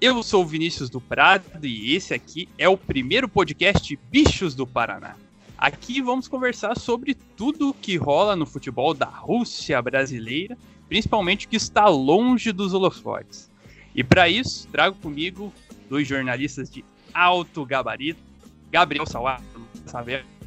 [0.00, 4.66] Eu sou o Vinícius do Prado e esse aqui é o primeiro podcast Bichos do
[4.66, 5.14] Paraná.
[5.58, 10.56] Aqui vamos conversar sobre tudo que rola no futebol da Rússia brasileira,
[10.88, 13.50] principalmente o que está longe dos holofotes.
[13.94, 15.52] E para isso, trago comigo
[15.86, 18.22] dois jornalistas de alto gabarito,
[18.70, 19.44] Gabriel Salado,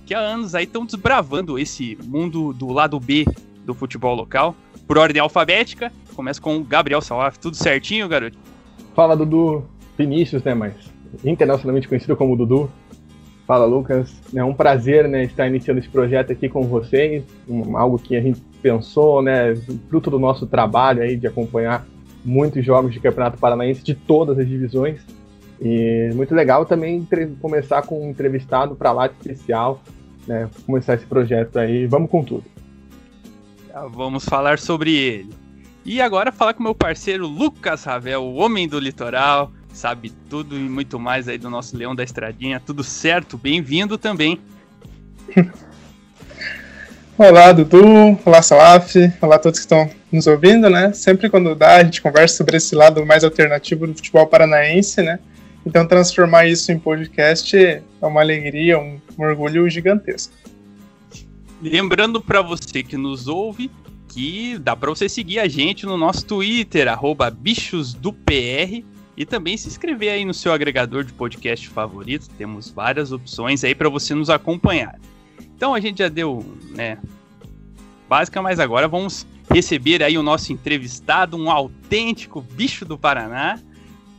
[0.03, 3.23] que há anos aí estão desbravando esse mundo do lado B
[3.63, 4.55] do futebol local.
[4.87, 7.37] Por ordem alfabética, começa com o Gabriel Salaf.
[7.37, 8.52] Tudo certinho, garoto?
[8.93, 9.63] Fala Dudu,
[9.97, 10.73] Vinícius, né, mas
[11.23, 12.69] internacionalmente conhecido como Dudu.
[13.45, 17.99] Fala Lucas, é um prazer, né, estar iniciando esse projeto aqui com vocês, um, algo
[17.99, 19.53] que a gente pensou, né,
[19.89, 21.85] fruto do nosso trabalho aí de acompanhar
[22.23, 25.01] muitos jogos de Campeonato Paranaense de todas as divisões.
[25.61, 27.05] E muito legal também
[27.41, 29.81] começar com um entrevistado para lá de especial,
[30.25, 32.45] né, começar esse projeto aí, vamos com tudo.
[33.91, 35.42] Vamos falar sobre ele.
[35.85, 40.61] E agora falar com meu parceiro Lucas Ravel, o homem do litoral, sabe tudo e
[40.61, 42.57] muito mais aí do nosso Leão da Estradinha.
[42.57, 43.37] Tudo certo?
[43.37, 44.39] Bem-vindo também.
[47.17, 48.17] Olá, Dudu.
[48.23, 48.95] Olá, Salaf.
[49.21, 50.93] Olá a todos que estão nos ouvindo, né?
[50.93, 55.19] Sempre quando dá, a gente conversa sobre esse lado mais alternativo do futebol paranaense, né?
[55.65, 60.33] Então, transformar isso em podcast é uma alegria, um, um orgulho gigantesco.
[61.61, 63.69] Lembrando para você que nos ouve
[64.13, 66.87] que dá para você seguir a gente no nosso Twitter,
[67.35, 68.83] bichosdopr,
[69.17, 72.29] e também se inscrever aí no seu agregador de podcast favorito.
[72.37, 74.99] Temos várias opções aí para você nos acompanhar.
[75.55, 76.99] Então a gente já deu, né,
[78.07, 83.59] básica, mas agora vamos receber aí o nosso entrevistado, um autêntico bicho do Paraná,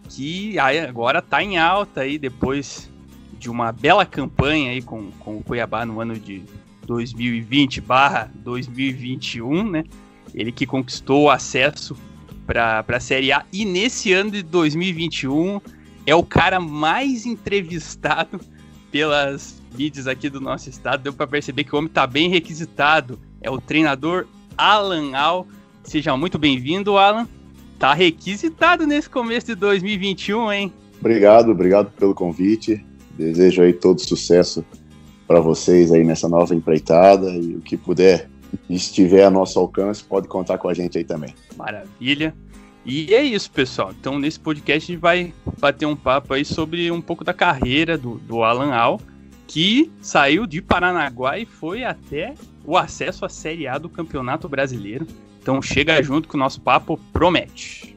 [0.08, 2.90] que agora está em alta aí depois
[3.38, 6.42] de uma bela campanha aí com, com o Cuiabá no ano de
[6.86, 9.84] 2020/2021, né?
[10.34, 11.94] Ele que conquistou o acesso
[12.46, 15.60] para a Série A e nesse ano de 2021
[16.06, 18.40] é o cara mais entrevistado
[18.90, 21.02] pelas mídias aqui do nosso estado.
[21.02, 23.18] Deu para perceber que o homem está bem requisitado.
[23.40, 25.46] É o treinador Alan Al.
[25.82, 27.28] Seja muito bem-vindo, Alan.
[27.78, 30.72] Tá requisitado nesse começo de 2021, hein?
[31.00, 32.84] Obrigado, obrigado pelo convite.
[33.16, 34.64] Desejo aí todo sucesso
[35.26, 38.28] para vocês aí nessa nova empreitada e o que puder
[38.68, 41.34] estiver a nosso alcance, pode contar com a gente aí também.
[41.56, 42.34] Maravilha.
[42.84, 43.92] E é isso, pessoal.
[43.98, 47.96] Então, nesse podcast, a gente vai bater um papo aí sobre um pouco da carreira
[47.96, 49.00] do, do Alan Al,
[49.46, 55.06] que saiu de Paranaguá e foi até o acesso à Série A do Campeonato Brasileiro.
[55.40, 57.96] Então, chega junto que o nosso papo promete.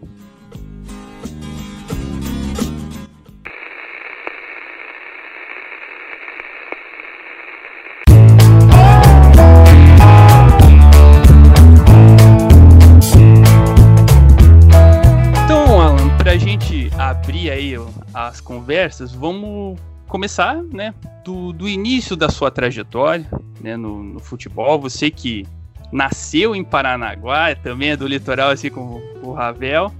[17.27, 17.73] Abrir aí
[18.13, 19.77] as conversas, vamos
[20.07, 20.93] começar, né,
[21.25, 23.29] do, do início da sua trajetória,
[23.59, 24.79] né, no, no, futebol.
[24.79, 25.45] Você que
[25.91, 29.91] nasceu em Paranaguá, também é do litoral, assim como o Ravel,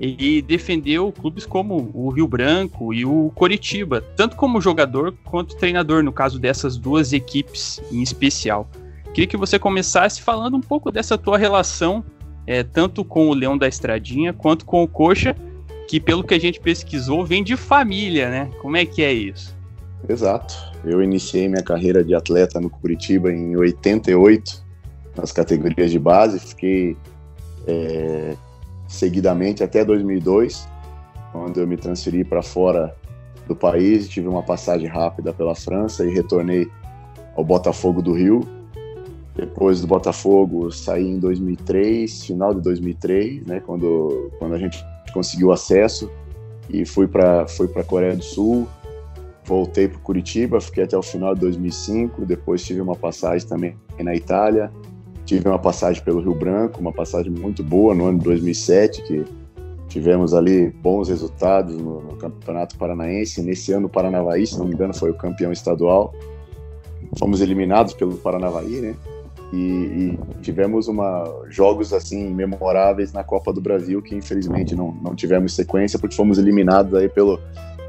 [0.00, 6.02] e defendeu clubes como o Rio Branco e o Coritiba, tanto como jogador quanto treinador,
[6.02, 8.68] no caso dessas duas equipes em especial.
[9.14, 12.04] Queria que você começasse falando um pouco dessa tua relação,
[12.44, 15.36] é, tanto com o Leão da Estradinha quanto com o Coxa,
[15.86, 18.50] que pelo que a gente pesquisou vem de família, né?
[18.60, 19.56] Como é que é isso?
[20.08, 20.54] Exato.
[20.84, 24.64] Eu iniciei minha carreira de atleta no Curitiba em 88,
[25.16, 26.38] nas categorias de base.
[26.38, 26.96] Fiquei
[27.66, 28.36] é,
[28.86, 30.68] seguidamente até 2002,
[31.32, 32.94] quando eu me transferi para fora
[33.48, 34.08] do país.
[34.08, 36.68] Tive uma passagem rápida pela França e retornei
[37.36, 38.46] ao Botafogo do Rio.
[39.34, 44.82] Depois do Botafogo, saí em 2003, final de 2003, né, quando, quando a gente
[45.12, 46.10] conseguiu acesso
[46.68, 48.66] e fui para fui para Coreia do Sul.
[49.44, 52.24] Voltei para Curitiba, fiquei até o final de 2005.
[52.26, 54.72] Depois tive uma passagem também na Itália.
[55.24, 59.24] Tive uma passagem pelo Rio Branco, uma passagem muito boa no ano de 2007, que
[59.88, 63.42] tivemos ali bons resultados no, no Campeonato Paranaense.
[63.42, 66.14] Nesse ano, o Paranavaí, se não me engano, foi o campeão estadual.
[67.18, 68.94] Fomos eliminados pelo Paranavaí, né?
[69.52, 75.14] E, e, tivemos uma, jogos assim memoráveis na Copa do Brasil que infelizmente não, não
[75.14, 77.40] tivemos sequência porque fomos eliminados aí pelo,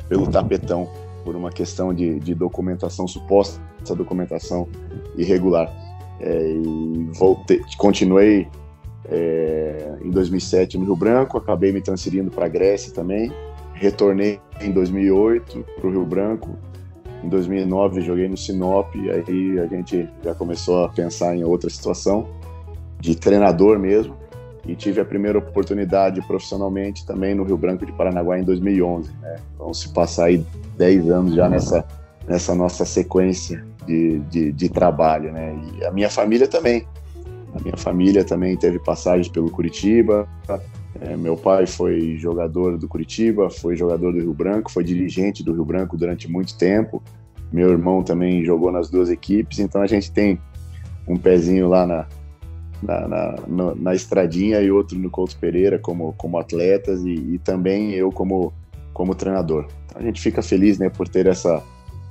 [0.07, 0.87] pelo tapetão
[1.23, 4.67] por uma questão de, de documentação suposta, essa documentação
[5.17, 5.69] irregular.
[6.19, 8.47] É, e voltei, continuei
[9.09, 13.31] é, em 2007 no Rio Branco, acabei me transferindo para a Grécia também,
[13.73, 16.49] retornei em 2008 para o Rio Branco,
[17.23, 21.69] em 2009 joguei no Sinop, e aí a gente já começou a pensar em outra
[21.69, 22.27] situação,
[22.99, 24.15] de treinador mesmo,
[24.67, 29.09] e tive a primeira oportunidade profissionalmente também no Rio Branco de Paranaguá em 2011.
[29.21, 29.37] Né?
[29.57, 30.45] Vão se passar aí
[30.77, 31.85] 10 anos já nessa,
[32.27, 35.31] nessa nossa sequência de, de, de trabalho.
[35.31, 35.57] Né?
[35.79, 36.85] E a minha família também.
[37.55, 40.27] A minha família também teve passagens pelo Curitiba.
[41.01, 45.53] É, meu pai foi jogador do Curitiba, foi jogador do Rio Branco, foi dirigente do
[45.53, 47.03] Rio Branco durante muito tempo.
[47.51, 50.39] Meu irmão também jogou nas duas equipes, então a gente tem
[51.07, 52.07] um pezinho lá na,
[52.81, 53.07] na,
[53.47, 58.11] na, na, estradinha e outro no Couto Pereira como, como atletas e, e, também eu
[58.11, 58.53] como,
[58.93, 59.67] como treinador.
[59.85, 61.63] Então a gente fica feliz né, por ter essa,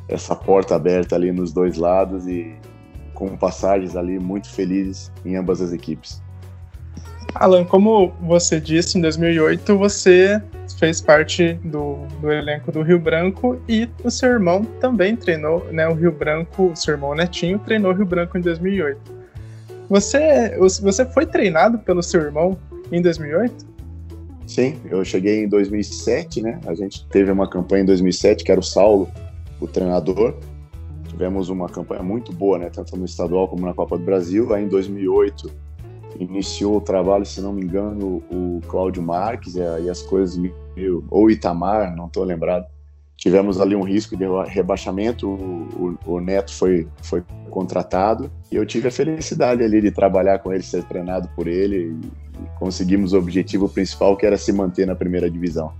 [0.08, 2.54] essa porta aberta ali nos dois lados e
[3.12, 6.22] com passagens ali muito felizes em ambas as equipes.
[7.38, 10.42] Alan, como você disse, em 2008 você
[10.78, 15.86] fez parte do, do elenco do Rio Branco e o seu irmão também treinou, né?
[15.88, 19.00] O Rio Branco, o seu irmão Netinho treinou o Rio Branco em 2008.
[19.88, 22.58] Você, você foi treinado pelo seu irmão
[22.90, 23.66] em 2008?
[24.46, 26.60] Sim, eu cheguei em 2007, né?
[26.66, 29.08] A gente teve uma campanha em 2007 que era o Saulo,
[29.60, 30.34] o treinador.
[31.08, 32.70] Tivemos uma campanha muito boa, né?
[32.70, 34.52] Tanto no estadual como na Copa do Brasil.
[34.54, 35.65] Aí em 2008
[36.18, 40.36] iniciou o trabalho, se não me engano, o Cláudio Marques e as coisas
[40.76, 42.66] meio ou Itamar, não estou lembrado
[43.16, 48.66] tivemos ali um risco de rebaixamento, o, o, o, Neto foi, foi contratado e eu
[48.66, 53.18] tive a felicidade ali de trabalhar com ele, ser treinado por ele e conseguimos o
[53.18, 55.72] objetivo principal que era se manter na primeira divisão.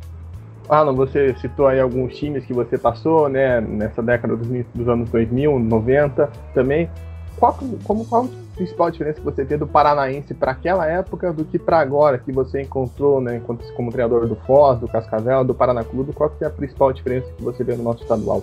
[0.69, 5.09] Alan, você citou aí alguns times que você passou, né, nessa década dos, dos anos
[5.11, 6.91] 2000, 90 também.
[7.37, 11.59] Qual, como, qual principal diferença que você vê do Paranaense para aquela época do que
[11.59, 13.41] para agora, que você encontrou né,
[13.77, 16.13] como treinador do Foz, do Cascavel, do Paraná Clube?
[16.13, 18.43] Qual que é a principal diferença que você vê no nosso estadual?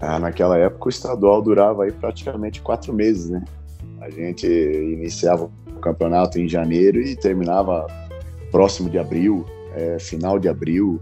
[0.00, 3.44] Ah, naquela época o estadual durava aí praticamente quatro meses, né?
[4.00, 7.86] A gente iniciava o campeonato em janeiro e terminava
[8.50, 9.44] próximo de abril,
[9.74, 11.00] é, final de abril,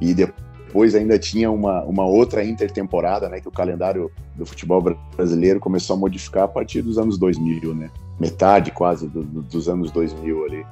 [0.00, 0.45] e depois
[0.76, 4.82] depois ainda tinha uma, uma outra intertemporada, né, que o calendário do futebol
[5.16, 7.90] brasileiro começou a modificar a partir dos anos 2000, né?
[8.20, 10.66] Metade quase do, do, dos anos 2000 ali.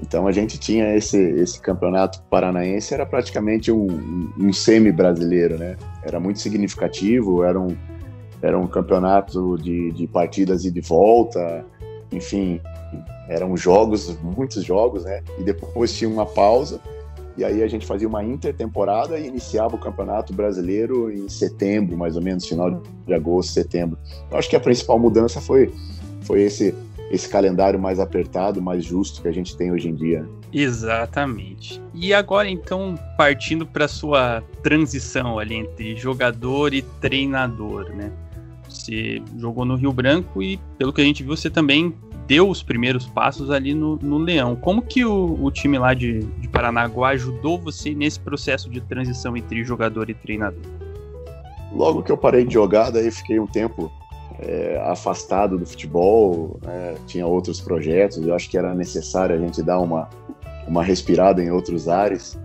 [0.00, 5.76] Então a gente tinha esse, esse campeonato paranaense, era praticamente um, um, um semi-brasileiro, né?
[6.02, 7.76] Era muito significativo, era um,
[8.40, 11.66] era um campeonato de, de partidas e de volta,
[12.10, 12.62] enfim,
[13.28, 15.22] eram jogos, muitos jogos, né?
[15.38, 16.80] E depois tinha uma pausa
[17.36, 22.16] e aí a gente fazia uma intertemporada e iniciava o Campeonato Brasileiro em setembro, mais
[22.16, 23.98] ou menos, final de agosto, setembro.
[24.30, 25.72] Eu acho que a principal mudança foi,
[26.22, 26.72] foi esse,
[27.10, 30.24] esse calendário mais apertado, mais justo que a gente tem hoje em dia.
[30.52, 31.82] Exatamente.
[31.92, 38.12] E agora então, partindo para sua transição ali entre jogador e treinador, né?
[38.68, 41.94] Você jogou no Rio Branco e, pelo que a gente viu, você também
[42.26, 44.56] deu os primeiros passos ali no, no Leão.
[44.56, 49.36] Como que o, o time lá de, de Paranaguá ajudou você nesse processo de transição
[49.36, 50.62] entre jogador e treinador?
[51.72, 53.90] Logo que eu parei de jogar, daí fiquei um tempo
[54.38, 59.62] é, afastado do futebol, né, tinha outros projetos, eu acho que era necessário a gente
[59.62, 60.08] dar uma,
[60.66, 62.38] uma respirada em outros ares.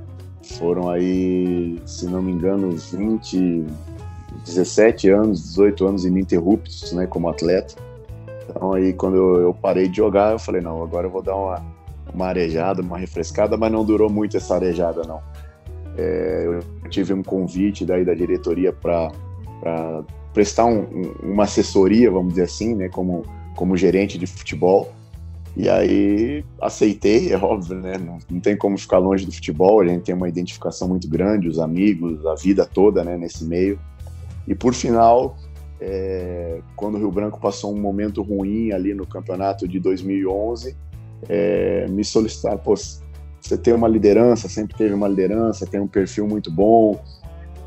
[0.58, 3.66] Foram aí, se não me engano, 20,
[4.46, 7.89] 17 anos, 18 anos ininterruptos né, como atleta
[8.50, 11.62] então aí quando eu, parei de jogar, eu falei, não, agora eu vou dar uma,
[12.14, 15.22] uma arejada, uma refrescada, mas não durou muito essa arejada, não.
[15.98, 19.12] É, eu tive um convite daí da diretoria para
[20.34, 23.24] prestar um, um, uma assessoria, vamos dizer assim, né, como,
[23.56, 24.92] como gerente de futebol.
[25.58, 27.98] E aí aceitei, é óbvio, né?
[27.98, 31.50] Não, não, tem como ficar longe do futebol, a gente tem uma identificação muito grande,
[31.50, 33.80] os amigos, a vida toda, né, nesse meio.
[34.48, 35.36] E por final,
[35.80, 40.76] é, quando o Rio Branco passou um momento ruim ali no campeonato de 2011,
[41.28, 46.28] é, me solicitaram, pô, você tem uma liderança, sempre teve uma liderança, tem um perfil
[46.28, 47.00] muito bom,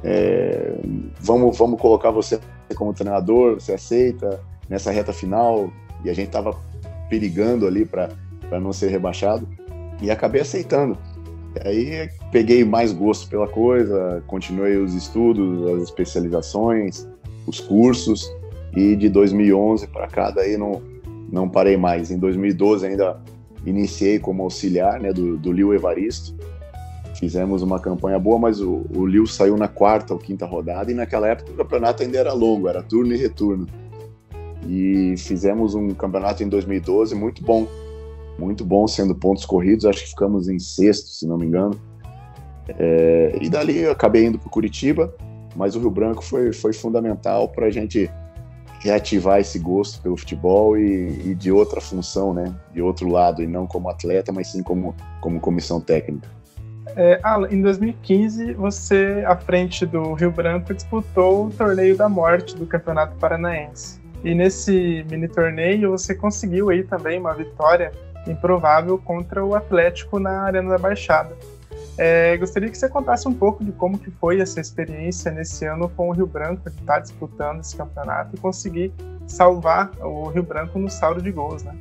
[0.04, 0.74] é,
[1.20, 2.38] vamos, vamos colocar você
[2.74, 5.70] como treinador, você aceita nessa reta final?
[6.04, 6.56] E a gente estava
[7.08, 8.08] perigando ali para
[8.60, 9.46] não ser rebaixado
[10.00, 10.96] e acabei aceitando.
[11.64, 17.06] Aí peguei mais gosto pela coisa, continuei os estudos, as especializações,
[17.46, 18.30] os cursos
[18.74, 20.80] e de 2011 para cá daí não
[21.32, 22.10] não parei mais.
[22.10, 23.18] Em 2012 ainda
[23.64, 26.36] iniciei como auxiliar né, do, do Liu Evaristo.
[27.14, 30.94] fizemos uma campanha boa, mas o, o Lille saiu na quarta ou quinta rodada e
[30.94, 33.66] naquela época o campeonato ainda era longo, era turno e retorno.
[34.68, 37.66] E fizemos um campeonato em 2012 muito bom,
[38.38, 41.78] muito bom, sendo pontos corridos, acho que ficamos em sexto, se não me engano.
[42.68, 45.12] É, e dali eu acabei indo para Curitiba,
[45.54, 48.10] mas o Rio Branco foi, foi fundamental para a gente
[48.80, 52.52] reativar esse gosto pelo futebol e, e, de outra função, né?
[52.72, 56.28] De outro lado, e não como atleta, mas sim como, como comissão técnica.
[56.96, 62.56] É, Alan, em 2015, você, à frente do Rio Branco, disputou o Torneio da Morte
[62.56, 64.00] do Campeonato Paranaense.
[64.24, 67.92] E nesse mini torneio, você conseguiu aí também uma vitória
[68.26, 71.36] improvável contra o Atlético na Arena da Baixada.
[71.98, 75.90] É, gostaria que você contasse um pouco de como que foi essa experiência nesse ano
[75.90, 78.92] com o Rio Branco, que está disputando esse campeonato e conseguir
[79.26, 81.74] salvar o Rio Branco no saldo de gols, né?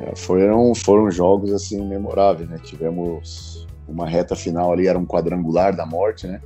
[0.00, 2.58] É, foram, foram jogos assim memoráveis, né?
[2.62, 6.40] Tivemos uma reta final ali, era um quadrangular da morte, né?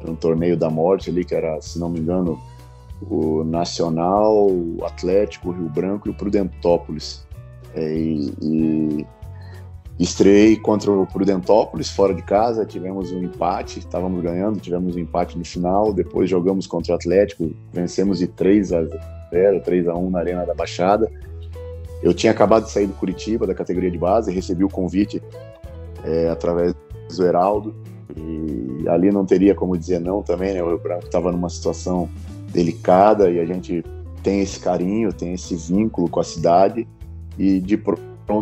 [0.00, 2.40] Era um torneio da morte ali, que era, se não me engano,
[3.08, 7.26] o Nacional, o Atlético, o Rio Branco e o Prudentópolis.
[7.74, 9.06] É, e, e
[9.98, 15.38] Estrei contra o Prudentópolis, fora de casa, tivemos um empate, estávamos ganhando, tivemos um empate
[15.38, 18.84] no final, depois jogamos contra o Atlético, vencemos de 3 a
[19.30, 21.10] 0, 3 a 1 na Arena da Baixada.
[22.02, 25.22] Eu tinha acabado de sair do Curitiba, da categoria de base, recebi o convite
[26.04, 26.74] é, através
[27.16, 27.74] do Heraldo,
[28.14, 30.62] e ali não teria como dizer não também, né?
[30.62, 32.08] O Rio Branco estava numa situação
[32.52, 33.82] delicada e a gente
[34.22, 36.86] tem esse carinho, tem esse vínculo com a cidade,
[37.38, 37.76] e de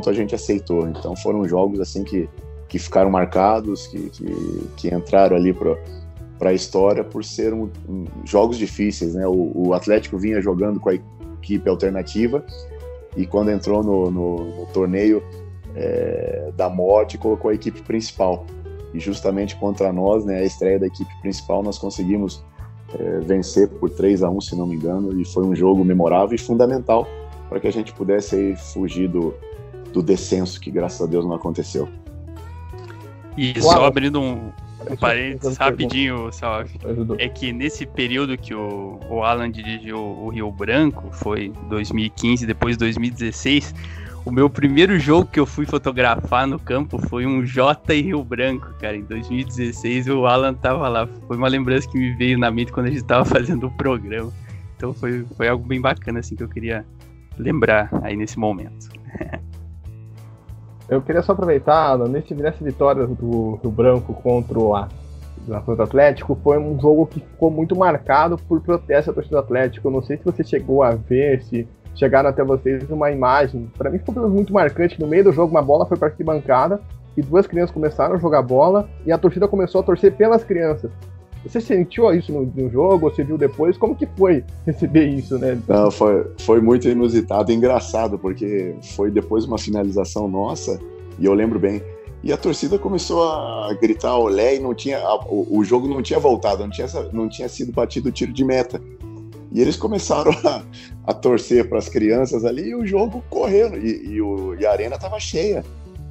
[0.06, 0.88] a gente aceitou.
[0.88, 2.28] Então foram jogos assim que,
[2.68, 8.04] que ficaram marcados, que, que, que entraram ali para a história por ser um, um,
[8.24, 9.14] jogos difíceis.
[9.14, 9.26] Né?
[9.26, 12.44] O, o, Atlético vinha jogando com a equipe alternativa
[13.16, 15.22] e quando entrou no, no, no torneio
[15.76, 18.46] é, da morte colocou a equipe principal.
[18.92, 22.44] E justamente contra nós, né, a estreia da equipe principal, nós conseguimos
[22.96, 26.34] é, vencer por 3 a 1 se não me engano, e foi um jogo memorável
[26.34, 27.06] e fundamental
[27.48, 29.34] para que a gente pudesse aí, fugir do,
[29.94, 31.88] do descenso, que graças a Deus não aconteceu.
[33.36, 34.52] E só abrindo um,
[34.90, 36.78] um parênteses rapidinho, Salve,
[37.18, 42.76] é que nesse período que o, o Alan dirigiu o Rio Branco, foi 2015, depois
[42.76, 43.74] 2016,
[44.24, 48.24] o meu primeiro jogo que eu fui fotografar no campo foi um J e Rio
[48.24, 48.96] Branco, cara.
[48.96, 51.06] Em 2016 o Alan tava lá.
[51.26, 54.32] Foi uma lembrança que me veio na mente quando a gente tava fazendo o programa.
[54.76, 56.86] Então foi, foi algo bem bacana assim que eu queria
[57.38, 58.88] lembrar aí nesse momento.
[60.88, 64.72] Eu queria só aproveitar, nesse, nessa vitória do Rio Branco contra o,
[65.64, 69.44] contra o Atlético, foi um jogo que ficou muito marcado por protesto da torcida do
[69.44, 69.88] Atlético.
[69.88, 73.70] Eu não sei se você chegou a ver, se chegaram até vocês uma imagem.
[73.78, 75.00] Para mim ficou muito marcante.
[75.00, 76.80] No meio do jogo, uma bola foi para a bancada
[77.16, 80.90] e duas crianças começaram a jogar bola e a torcida começou a torcer pelas crianças.
[81.44, 83.10] Você sentiu isso no, no jogo?
[83.10, 83.76] Você viu depois?
[83.76, 85.60] Como que foi receber isso, né?
[85.68, 90.80] Não, foi, foi muito inusitado e engraçado, porque foi depois de uma finalização nossa,
[91.18, 91.82] e eu lembro bem.
[92.22, 96.00] E a torcida começou a gritar olé e não tinha, a, o, o, jogo não
[96.00, 98.80] tinha voltado, não tinha, não tinha sido batido o tiro de meta.
[99.52, 100.62] E eles começaram a,
[101.06, 103.76] a torcer para as crianças ali e o jogo correndo.
[103.76, 105.62] E, e, o, e a arena estava cheia.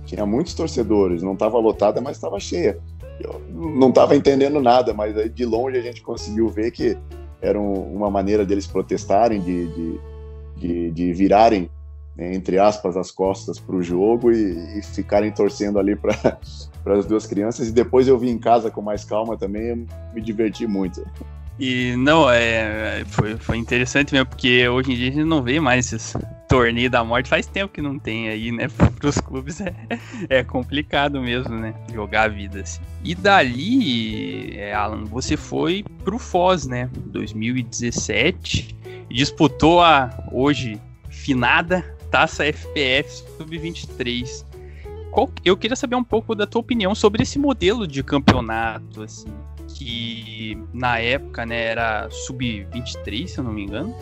[0.06, 2.78] Tinha muitos torcedores, não estava lotada, mas estava cheia
[3.20, 6.98] eu não estava entendendo nada, mas aí de longe a gente conseguiu ver que
[7.42, 10.00] era uma maneira deles protestarem, de, de,
[10.56, 11.70] de, de virarem,
[12.16, 16.40] né, entre aspas, as costas para o jogo e, e, ficarem torcendo ali para
[16.98, 17.68] as duas crianças.
[17.68, 21.06] E depois eu vim em casa com mais calma também, me diverti muito.
[21.60, 25.60] E não, é, foi, foi interessante mesmo, porque hoje em dia a gente não vê
[25.60, 26.16] mais esses
[26.50, 27.30] torneios da morte.
[27.30, 28.68] Faz tempo que não tem aí, né?
[29.00, 29.74] Para os clubes é,
[30.30, 31.74] é complicado mesmo, né?
[31.94, 32.82] Jogar a vida assim.
[33.04, 36.90] E dali, é, Alan, você foi pro Foz, né?
[37.08, 38.76] 2017.
[39.10, 44.44] Disputou a hoje finada Taça FPF Sub-23.
[45.46, 49.30] Eu queria saber um pouco da tua opinião sobre esse modelo de campeonato, assim
[49.68, 53.96] que na época né, era sub-23, se eu não me engano,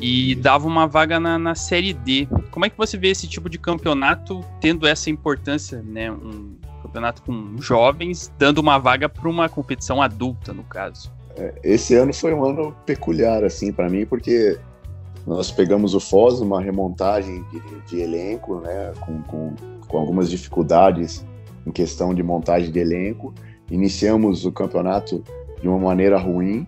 [0.00, 2.26] e dava uma vaga na, na Série D.
[2.50, 6.10] Como é que você vê esse tipo de campeonato tendo essa importância, né?
[6.10, 11.12] Um campeonato com jovens dando uma vaga para uma competição adulta, no caso.
[11.36, 14.58] É, esse ano foi um ano peculiar, assim, para mim, porque
[15.26, 18.92] nós pegamos o Foz, uma remontagem de, de elenco, né?
[19.00, 19.54] Com, com,
[19.86, 21.24] com algumas dificuldades
[21.66, 23.34] em questão de montagem de elenco
[23.70, 25.22] iniciamos o campeonato
[25.60, 26.66] de uma maneira ruim,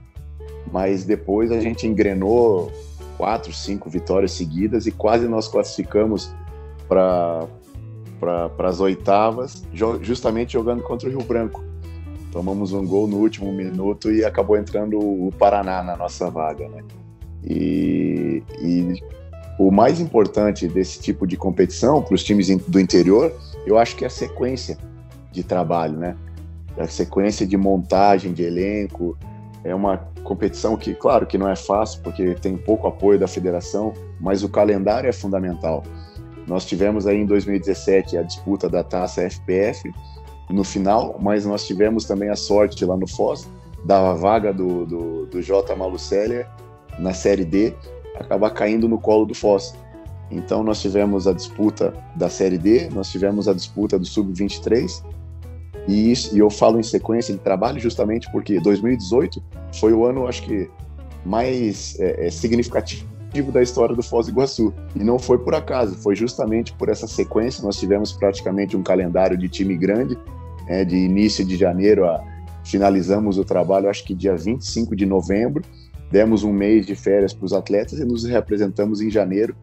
[0.70, 2.70] mas depois a gente engrenou
[3.16, 6.34] quatro, cinco vitórias seguidas e quase nós classificamos
[6.88, 7.46] para
[8.20, 9.64] para as oitavas,
[10.00, 11.60] justamente jogando contra o Rio Branco.
[12.30, 16.84] Tomamos um gol no último minuto e acabou entrando o Paraná na nossa vaga, né?
[17.44, 19.02] E, e
[19.58, 23.32] o mais importante desse tipo de competição para os times do interior,
[23.66, 24.78] eu acho que é a sequência
[25.32, 26.16] de trabalho, né?
[26.78, 29.16] A sequência de montagem de elenco.
[29.64, 33.92] É uma competição que, claro, que não é fácil porque tem pouco apoio da federação,
[34.20, 35.84] mas o calendário é fundamental.
[36.46, 39.92] Nós tivemos aí em 2017 a disputa da taça FPF
[40.50, 43.48] no final, mas nós tivemos também a sorte lá no Foz
[43.84, 45.74] da vaga do, do, do J.
[45.74, 46.46] Malucelia
[46.98, 47.74] na Série D
[48.16, 49.74] acabar caindo no colo do Foz.
[50.30, 55.02] Então nós tivemos a disputa da Série D, nós tivemos a disputa do Sub-23
[55.88, 60.26] e, isso, e eu falo em sequência de trabalho justamente porque 2018 foi o ano,
[60.26, 60.70] acho que,
[61.24, 63.06] mais é, é, significativo
[63.52, 64.74] da história do Foz do Iguaçu.
[64.94, 67.64] E não foi por acaso, foi justamente por essa sequência.
[67.64, 70.18] Nós tivemos praticamente um calendário de time grande,
[70.68, 72.22] é, de início de janeiro a
[72.64, 75.64] finalizamos o trabalho, acho que dia 25 de novembro.
[76.10, 79.56] Demos um mês de férias para os atletas e nos representamos em janeiro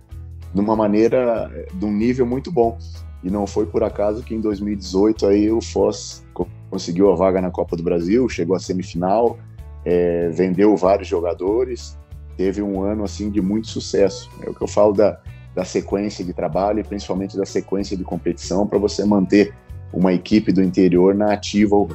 [0.53, 2.77] de uma maneira, de um nível muito bom.
[3.23, 6.25] E não foi por acaso que em 2018 aí o Foz
[6.69, 9.37] conseguiu a vaga na Copa do Brasil, chegou à semifinal,
[9.83, 11.97] é, vendeu vários jogadores,
[12.37, 14.29] teve um ano assim de muito sucesso.
[14.41, 15.19] É o que eu falo da,
[15.53, 19.53] da sequência de trabalho e principalmente da sequência de competição para você manter
[19.91, 21.89] uma equipe do interior na ativa o,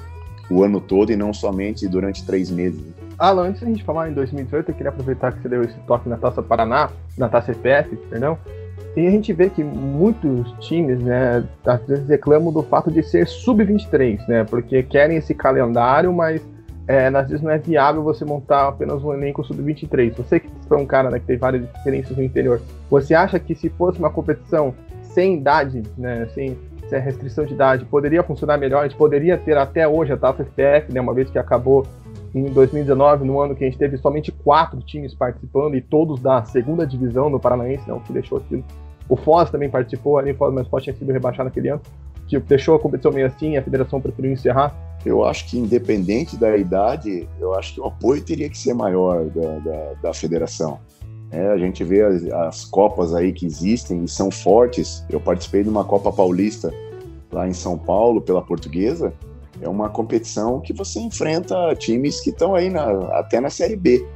[0.51, 2.83] o, ano todo e não somente durante três meses.
[3.19, 6.09] Alan, antes da gente falar em 2018, eu queria aproveitar que você deu esse toque
[6.09, 8.37] na Taça Paraná, na Taça FPF, perdão,
[8.97, 13.27] e a gente vê que muitos times, né, às vezes reclamam do fato de ser
[13.27, 16.41] sub-23, né, porque querem esse calendário, mas
[16.87, 20.15] é, às vezes não é viável você montar apenas um elenco sub-23.
[20.17, 22.61] Você que foi um cara né, que tem várias experiências no interior,
[22.91, 26.57] você acha que se fosse uma competição sem idade, né, sem,
[26.89, 28.81] sem restrição de idade, poderia funcionar melhor?
[28.81, 31.87] A gente poderia ter até hoje a Taça FPF, né, uma vez que acabou
[32.35, 36.45] em 2019, no ano que a gente teve somente quatro times participando e todos da
[36.45, 38.65] segunda divisão no Paranaense, não, que deixou aquilo.
[39.09, 41.81] O Foz também participou ali, mas o Foz tinha sido rebaixado naquele ano.
[42.27, 44.75] Tipo, deixou a competição meio assim, a federação preferiu encerrar.
[45.05, 49.27] Eu acho que, independente da idade, eu acho que o apoio teria que ser maior
[49.27, 50.79] da, da, da federação.
[51.31, 55.05] É, a gente vê as, as, copas aí que existem e são fortes.
[55.11, 56.73] Eu participei de uma Copa Paulista
[57.31, 59.13] lá em São Paulo, pela Portuguesa,
[59.61, 64.07] é uma competição que você enfrenta times que estão aí na, até na Série B.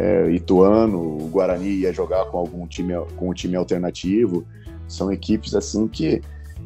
[0.00, 4.46] É, Ituano, o Guarani ia jogar com algum time, com um time alternativo.
[4.86, 6.22] São equipes assim que,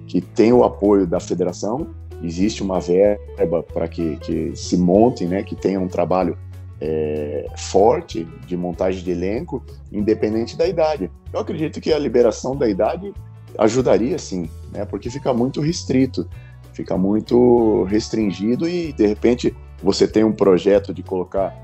[0.07, 1.87] que têm o apoio da federação.
[2.23, 6.37] Existe uma verba para que, que se montem, né, que tenha um trabalho
[6.79, 11.11] é, forte de montagem de elenco, independente da idade.
[11.33, 13.15] Eu acredito que a liberação da idade
[13.57, 16.29] ajudaria sim, né, porque fica muito restrito
[16.73, 21.55] fica muito restringido e de repente você tem um projeto de colocar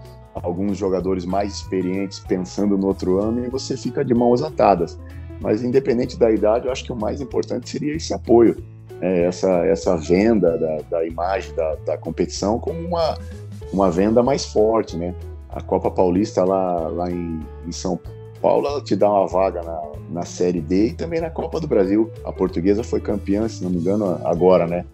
[0.42, 4.98] alguns jogadores mais experientes pensando no outro ano e você fica de mãos atadas.
[5.40, 8.56] Mas independente da idade, eu acho que o mais importante seria esse apoio,
[9.00, 13.16] é, essa, essa venda da, da imagem da, da competição como uma,
[13.72, 15.14] uma venda mais forte, né?
[15.48, 17.98] A Copa Paulista lá, lá em, em São
[18.40, 21.66] Paulo ela te dá uma vaga na, na Série D e também na Copa do
[21.66, 22.10] Brasil.
[22.24, 24.84] A portuguesa foi campeã, se não me engano, agora, né?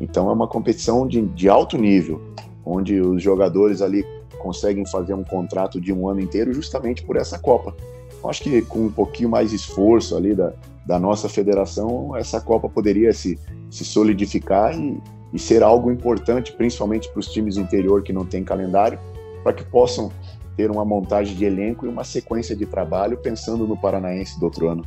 [0.00, 2.20] Então é uma competição de, de alto nível,
[2.64, 4.04] onde os jogadores ali
[4.46, 7.74] conseguem fazer um contrato de um ano inteiro justamente por essa Copa.
[8.22, 10.52] Eu acho que com um pouquinho mais esforço ali da,
[10.86, 13.36] da nossa federação, essa Copa poderia se,
[13.68, 18.24] se solidificar e, e ser algo importante, principalmente para os times do interior que não
[18.24, 19.00] têm calendário,
[19.42, 20.12] para que possam
[20.56, 24.68] ter uma montagem de elenco e uma sequência de trabalho pensando no Paranaense do outro
[24.68, 24.84] ano.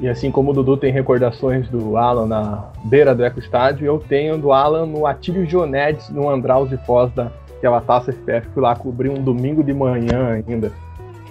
[0.00, 3.98] E assim como o Dudu tem recordações do Alan na beira do Eco Estádio, eu
[3.98, 7.10] tenho do Alan no Atílio Jonedes, no Andraus de Foz,
[7.58, 8.48] daquela taça FPF.
[8.54, 10.72] Fui lá cobrir um domingo de manhã ainda.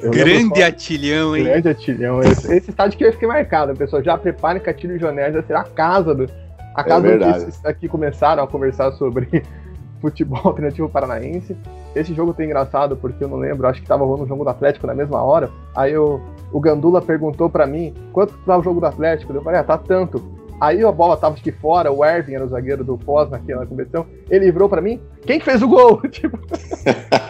[0.01, 1.45] Eu grande Atilhão, hein?
[1.45, 2.21] Grande Atilhão.
[2.21, 3.73] Esse, esse estádio que eu fiquei marcado.
[3.75, 6.29] pessoal já preparem que Atílio Jonedes vai ser a casa do.
[6.75, 9.43] A casa é onde aqui começaram a conversar sobre
[9.99, 11.57] futebol alternativo paranaense.
[11.95, 14.49] Esse jogo tem engraçado porque eu não lembro, acho que tava rolando um jogo do
[14.51, 15.49] Atlético na mesma hora.
[15.75, 19.33] Aí eu o Gandula perguntou para mim quanto tá o jogo do Atlético.
[19.33, 20.23] Eu falei, ah, tá tanto.
[20.59, 24.05] Aí a bola tava de fora, o Ervin era o zagueiro do Foz naquela competição.
[24.29, 26.01] Ele livrou para mim, quem que fez o gol?
[26.09, 26.39] Tipo...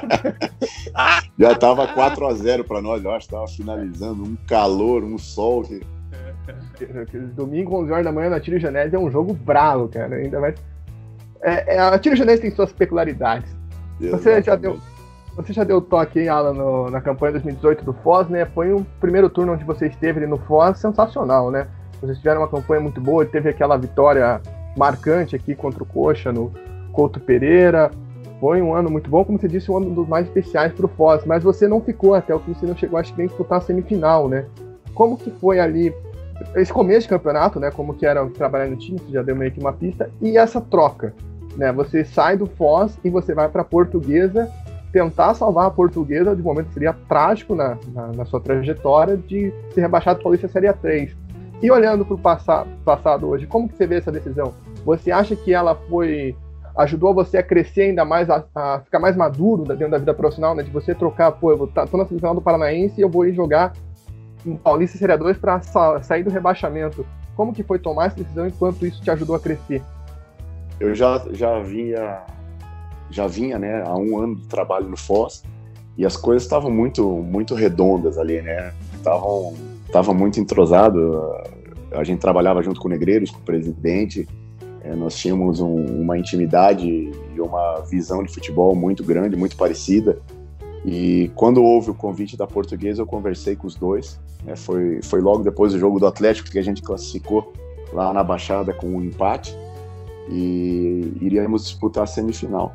[1.38, 5.64] Já tava 4 a 0 para nós, eu acho, tava finalizando, um calor, um sol.
[5.64, 5.82] Que...
[7.36, 10.16] Domingo, 11 horas da manhã, na Tiro Janese é um jogo bravo, cara.
[10.16, 10.56] Ainda mais.
[11.42, 13.56] É, é, a Tiro Janese tem suas peculiaridades.
[14.00, 14.80] Você já deu
[15.38, 18.46] você já deu toque, hein, Alan, no, na campanha 2018 do Foz, né?
[18.56, 21.68] Foi um primeiro turno onde você esteve ali no Foz sensacional, né?
[22.02, 24.42] Vocês tiveram uma campanha muito boa, teve aquela vitória
[24.78, 26.52] marcante aqui contra o Coxa no
[26.92, 27.92] Couto Pereira.
[28.40, 30.90] Foi um ano muito bom, como você disse, um ano dos mais especiais para o
[30.90, 33.58] Foz, mas você não ficou até o fim, você não chegou, acho que nem disputar
[33.58, 34.46] a semifinal, né?
[34.94, 35.92] Como que foi ali
[36.56, 37.72] esse começo de campeonato, né?
[37.72, 40.62] Como que era trabalhar no time, você já deu meio que uma pista, e essa
[40.62, 41.16] troca,
[41.56, 41.72] né?
[41.72, 44.48] Você sai do Foz e você vai para a Portuguesa
[44.92, 49.52] tentar salvar a Portuguesa de momento que seria trágico na, na, na sua trajetória de
[49.74, 51.27] ser rebaixado para Paulista Série 3.
[51.62, 54.54] E olhando para o passado, passado hoje, como que você vê essa decisão?
[54.86, 56.36] Você acha que ela foi
[56.78, 60.54] ajudou você a crescer ainda mais, a, a ficar mais maduro dentro da vida profissional,
[60.54, 60.62] né?
[60.62, 63.34] De você trocar, pô, eu vou tá, na semifinal do Paranaense e eu vou ir
[63.34, 63.74] jogar
[64.46, 67.06] em Paulista Série 2 para sa sair do rebaixamento.
[67.36, 69.82] Como que foi tomar essa decisão enquanto isso te ajudou a crescer?
[70.80, 72.22] Eu já, já vinha
[73.10, 75.42] já vinha, né, há um ano de trabalho no Foz
[75.98, 78.74] e as coisas estavam muito muito redondas ali, né?
[78.94, 79.56] Estavam
[79.92, 81.22] tava muito entrosado.
[81.92, 84.28] A gente trabalhava junto com o Negreiros, com o presidente,
[84.88, 90.18] é, nós tínhamos um, uma intimidade e uma visão de futebol muito grande, muito parecida.
[90.86, 94.18] E quando houve o convite da Portuguesa, eu conversei com os dois.
[94.46, 97.52] Né, foi, foi logo depois do jogo do Atlético que a gente classificou
[97.92, 99.58] lá na Baixada com um empate
[100.30, 102.74] e iríamos disputar a semifinal.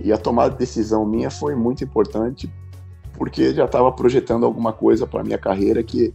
[0.00, 2.50] E a tomada de decisão minha foi muito importante
[3.18, 6.14] porque já estava projetando alguma coisa para minha carreira que,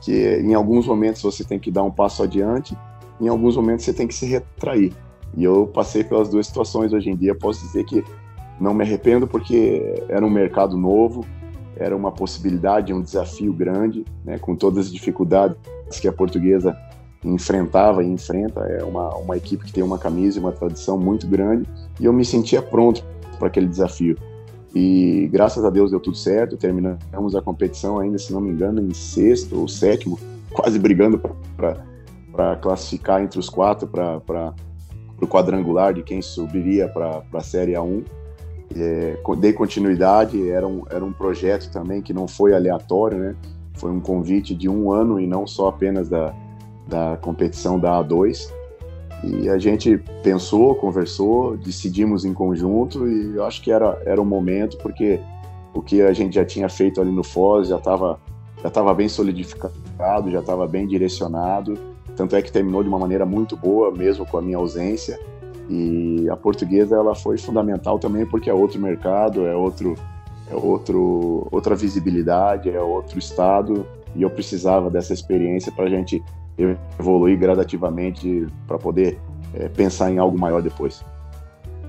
[0.00, 2.76] que em alguns momentos você tem que dar um passo adiante
[3.20, 4.92] em alguns momentos você tem que se retrair.
[5.36, 8.04] E eu passei pelas duas situações hoje em dia, posso dizer que
[8.60, 11.24] não me arrependo porque era um mercado novo,
[11.76, 15.56] era uma possibilidade, um desafio grande, né, com todas as dificuldades
[16.00, 16.76] que a portuguesa
[17.22, 18.60] enfrentava e enfrenta.
[18.60, 21.68] É uma, uma equipe que tem uma camisa e uma tradição muito grande,
[22.00, 23.04] e eu me sentia pronto
[23.38, 24.16] para aquele desafio.
[24.74, 28.80] E graças a Deus deu tudo certo, terminamos a competição ainda, se não me engano,
[28.80, 30.18] em sexto ou sétimo,
[30.52, 31.20] quase brigando
[31.56, 34.54] para classificar entre os quatro para
[35.20, 38.04] o quadrangular de quem subiria para a Série A1.
[38.76, 43.36] É, dei continuidade, era um, era um projeto também que não foi aleatório, né?
[43.74, 46.34] Foi um convite de um ano e não só apenas da,
[46.86, 48.50] da competição da A2.
[49.26, 54.24] E a gente pensou, conversou, decidimos em conjunto e eu acho que era, era o
[54.24, 55.20] momento, porque
[55.74, 58.18] o que a gente já tinha feito ali no Foz já estava
[58.62, 61.78] já tava bem solidificado, já estava bem direcionado
[62.16, 65.20] tanto é que terminou de uma maneira muito boa, mesmo com a minha ausência.
[65.68, 69.94] E a portuguesa ela foi fundamental também porque é outro mercado, é outro,
[70.50, 73.86] é outro, outra visibilidade, é outro estado.
[74.16, 76.22] E eu precisava dessa experiência para a gente
[76.98, 79.18] evoluir gradativamente para poder
[79.54, 81.04] é, pensar em algo maior depois.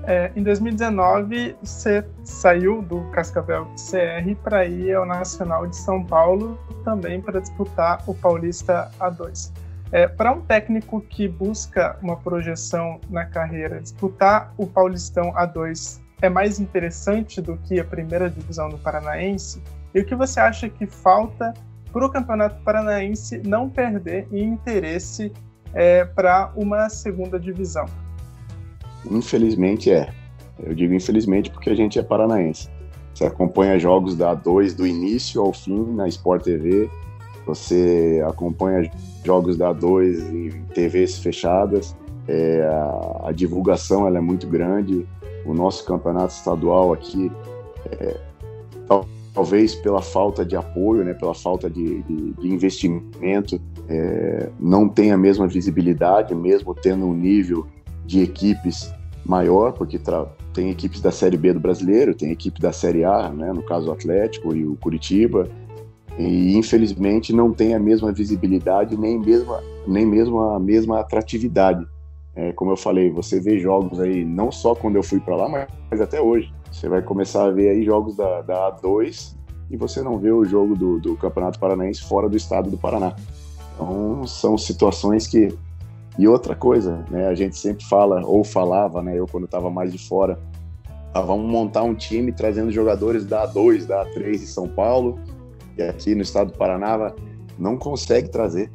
[0.04, 6.58] É, em 2019, você saiu do Cascavel CR para ir ao Nacional de São Paulo,
[6.84, 9.52] também para disputar o Paulista A2.
[9.90, 16.28] É, Para um técnico que busca uma projeção na carreira, disputar o Paulistão A2 é
[16.28, 19.62] mais interessante do que a primeira divisão do Paranaense?
[19.94, 21.54] E o que você acha que falta
[21.98, 25.32] para o Campeonato Paranaense não perder interesse
[25.74, 27.86] é, para uma segunda divisão?
[29.10, 30.12] Infelizmente é.
[30.60, 32.68] Eu digo infelizmente porque a gente é paranaense.
[33.12, 36.88] Você acompanha jogos da A2 do início ao fim na Sport TV,
[37.44, 38.88] você acompanha
[39.24, 41.96] jogos da A2 em TVs fechadas,
[42.28, 45.04] é, a, a, divulgação ela é muito grande.
[45.44, 47.32] O nosso campeonato estadual aqui,
[47.90, 48.20] é,
[49.38, 55.12] talvez pela falta de apoio, né, pela falta de, de, de investimento, é, não tem
[55.12, 57.64] a mesma visibilidade, mesmo tendo um nível
[58.04, 58.92] de equipes
[59.24, 59.96] maior, porque
[60.52, 63.90] tem equipes da Série B do brasileiro, tem equipe da Série A, né, no caso
[63.90, 65.48] o Atlético e o Curitiba,
[66.18, 71.86] e infelizmente não tem a mesma visibilidade nem mesmo, nem mesmo a mesma atratividade.
[72.34, 75.48] É, como eu falei, você vê jogos aí, não só quando eu fui para lá,
[75.48, 76.52] mas, mas, até hoje.
[76.70, 79.34] Você vai começar a ver aí jogos da, da A2
[79.70, 83.14] e você não vê o jogo do, do Campeonato Paranaense fora do estado do Paraná.
[83.74, 85.56] Então, são situações que.
[86.18, 89.92] E outra coisa, né, a gente sempre fala, ou falava, né, eu quando estava mais
[89.92, 90.36] de fora,
[91.14, 95.18] ah, vamos montar um time trazendo jogadores da A2, da A3 de São Paulo,
[95.76, 97.12] que aqui no estado do Paraná
[97.56, 98.70] não consegue trazer.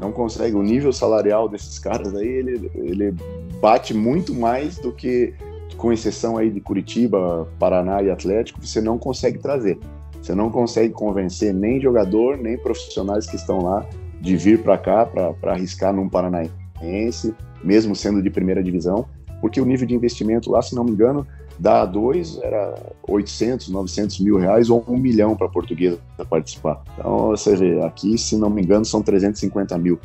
[0.00, 0.56] Não consegue.
[0.56, 3.14] O nível salarial desses caras aí, ele, ele
[3.60, 5.34] bate muito mais do que,
[5.82, 9.80] com exceção aí de Curitiba, Paraná e Atlético, você não consegue trazer.
[10.22, 13.84] Você não consegue convencer nem jogador, nem profissionais que estão lá
[14.20, 19.06] de vir para cá para arriscar num paranaense, mesmo sendo de primeira divisão,
[19.40, 21.26] porque o nível de investimento lá, se não me engano,
[21.58, 22.74] da A2 era
[23.08, 25.98] 800, 900 mil reais ou um milhão para portuguesa
[26.30, 26.80] participar.
[26.96, 29.98] Então você vê, aqui, se não me engano, são 350 mil.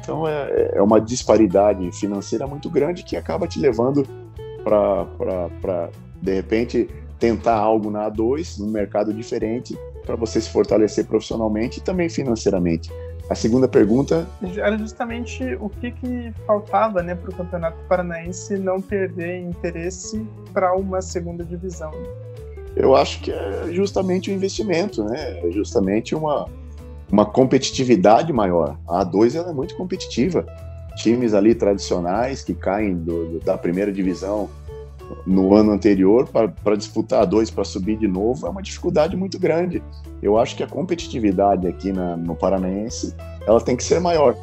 [0.00, 4.06] Então é, é uma disparidade financeira muito grande que acaba te levando
[4.64, 11.78] para, de repente, tentar algo na A2, num mercado diferente, para você se fortalecer profissionalmente
[11.78, 12.90] e também financeiramente.
[13.28, 18.80] A segunda pergunta era justamente o que, que faltava né, para o Campeonato Paranaense não
[18.80, 21.92] perder interesse para uma segunda divisão.
[22.74, 25.46] Eu acho que é justamente o investimento, né?
[25.46, 26.48] É justamente uma,
[27.10, 28.76] uma competitividade maior.
[28.88, 30.44] A A2 ela é muito competitiva.
[31.02, 34.50] Times ali tradicionais que caem do, da primeira divisão
[35.26, 39.82] no ano anterior para disputar dois para subir de novo é uma dificuldade muito grande.
[40.22, 43.14] Eu acho que a competitividade aqui na, no Paranaense
[43.46, 44.36] ela tem que ser maior.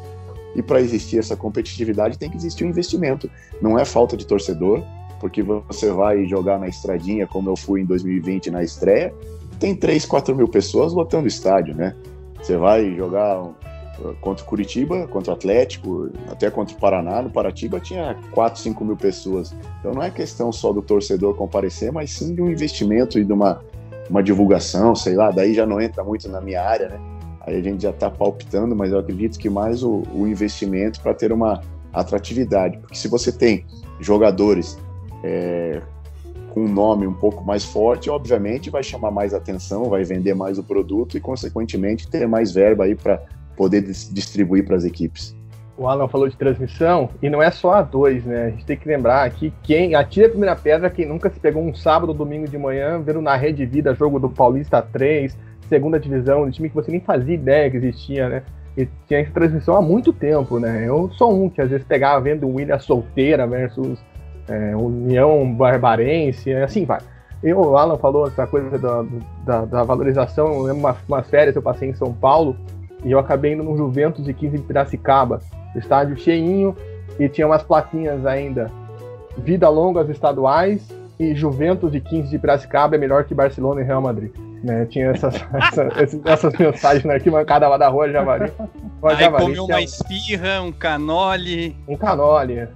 [0.56, 3.30] E para existir essa competitividade tem que existir um investimento.
[3.62, 4.82] Não é falta de torcedor,
[5.20, 9.14] porque você vai jogar na estradinha, como eu fui em 2020 na estreia,
[9.60, 11.94] tem 3, 4 mil pessoas lotando o estádio, né?
[12.40, 13.44] Você vai jogar
[14.20, 17.22] contra o Curitiba, contra o Atlético, até contra o Paraná.
[17.22, 19.54] No Paratiba tinha 4, 5 mil pessoas.
[19.80, 23.32] Então não é questão só do torcedor comparecer, mas sim de um investimento e de
[23.32, 23.60] uma,
[24.08, 25.30] uma divulgação, sei lá.
[25.30, 27.00] Daí já não entra muito na minha área, né?
[27.40, 31.14] Aí a gente já está palpitando, mas eu acredito que mais o, o investimento para
[31.14, 32.78] ter uma atratividade.
[32.78, 33.64] Porque se você tem
[34.00, 34.78] jogadores
[35.24, 35.80] é,
[36.50, 40.58] com um nome um pouco mais forte, obviamente vai chamar mais atenção, vai vender mais
[40.58, 43.22] o produto e, consequentemente, ter mais verba aí para
[43.58, 45.36] poder distribuir para as equipes.
[45.76, 48.46] O Alan falou de transmissão e não é só a dois, né?
[48.46, 51.62] A gente tem que lembrar que quem atira a primeira pedra, quem nunca se pegou
[51.62, 55.36] um sábado ou domingo de manhã, vendo na Rede Vida jogo do Paulista 3,
[55.68, 58.42] segunda divisão, um time que você nem fazia ideia que existia, né?
[58.76, 60.84] E tinha essa transmissão há muito tempo, né?
[60.86, 63.98] Eu sou um que às vezes pegava vendo o William Solteira versus
[64.48, 67.00] é, União Barbarense, assim vai.
[67.40, 69.04] Eu, o Alan falou essa coisa da,
[69.44, 72.56] da, da valorização, eu lembro umas, umas férias eu passei em São Paulo,
[73.04, 75.40] e eu acabei indo no Juventus e 15 de Piracicaba,
[75.76, 76.76] estádio cheinho,
[77.18, 78.70] e tinha umas plaquinhas ainda.
[79.36, 83.84] Vida longa aos estaduais e Juventus e 15 de Piracicaba é melhor que Barcelona e
[83.84, 84.32] Real Madrid.
[84.62, 84.86] Né?
[84.86, 88.52] Tinha essas, essas, essas mensagens na arquibancada lá da rua Javari.
[89.00, 91.76] Rua Aí Javari, comeu uma espirra, um canole.
[91.86, 92.68] Um canole.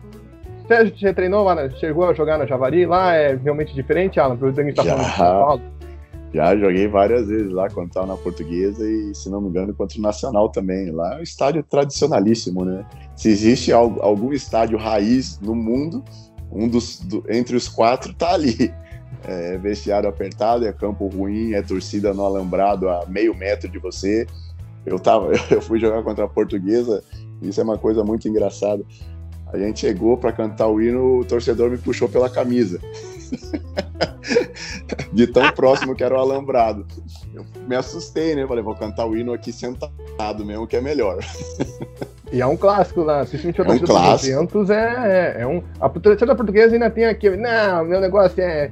[0.67, 1.71] Você, você treinou, mano?
[1.79, 2.87] Chegou a jogar na Javari?
[2.87, 4.37] Lá é realmente diferente, Alan?
[4.37, 5.63] Pelo que a gente tá falando de São Paulo.
[6.35, 9.99] Já joguei várias vezes lá quando estava na portuguesa e, se não me engano, contra
[9.99, 10.91] o Nacional também.
[10.91, 12.87] Lá é um estádio tradicionalíssimo, né?
[13.15, 16.03] Se existe algum estádio raiz no mundo,
[16.51, 18.73] um dos do, entre os quatro tá ali.
[19.25, 24.27] É vestiário apertado, é campo ruim, é torcida no alambrado a meio metro de você.
[24.85, 27.05] Eu tava, eu fui jogar contra a portuguesa,
[27.41, 28.83] isso é uma coisa muito engraçada.
[29.53, 32.81] A gente chegou para cantar o hino, o torcedor me puxou pela camisa.
[35.13, 36.87] de tão próximo que era o alambrado.
[37.35, 38.47] Eu me assustei, né?
[38.47, 41.19] Falei, vou cantar o hino aqui sentado mesmo, que é melhor.
[42.33, 44.33] E é um clássico lá, principalmente a é um clássico.
[44.33, 45.63] Juventus é, é, é um.
[45.81, 48.71] A torcida portuguesa ainda tem aqui, não, meu negócio é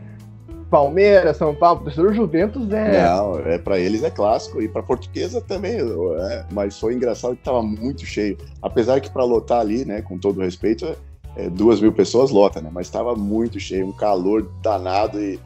[0.71, 3.03] Palmeiras, São Paulo, torcedor Juventus é.
[3.03, 7.43] Não, é para eles é clássico e para portuguesa também, é, mas foi engraçado que
[7.43, 8.39] tava muito cheio.
[8.63, 10.97] Apesar que para lotar ali, né, com todo respeito,
[11.37, 12.71] é, duas mil pessoas lota, né?
[12.73, 15.39] Mas estava muito cheio, um calor danado e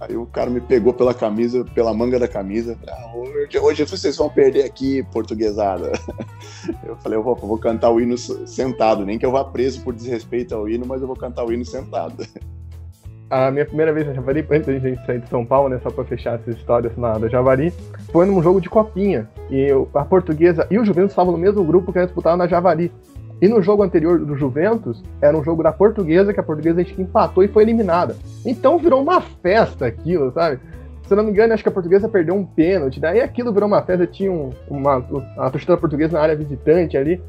[0.00, 2.76] aí o cara me pegou pela camisa, pela manga da camisa.
[2.88, 5.92] Ah, hoje, hoje vocês vão perder aqui, portuguesada.
[6.84, 9.92] Eu falei, eu vou, vou, cantar o hino sentado, nem que eu vá preso por
[9.92, 12.24] desrespeito ao hino, mas eu vou cantar o hino sentado.
[13.28, 15.90] A minha primeira vez na Javari, antes da gente sair de São Paulo, né, só
[15.90, 17.72] para fechar essas histórias lá da Javari,
[18.12, 19.26] foi num jogo de copinha.
[19.50, 22.92] E a portuguesa e o Juventus estavam no mesmo grupo que eles disputavam na Javari.
[23.42, 26.84] E no jogo anterior do Juventus, era um jogo da portuguesa, que a portuguesa a
[26.84, 28.14] gente empatou e foi eliminada.
[28.46, 30.60] Então virou uma festa aquilo, sabe?
[31.02, 33.00] Se eu não me engano, acho que a portuguesa perdeu um pênalti.
[33.00, 35.04] Daí aquilo virou uma festa, tinha um, uma,
[35.36, 37.20] a torcida portuguesa na área visitante ali.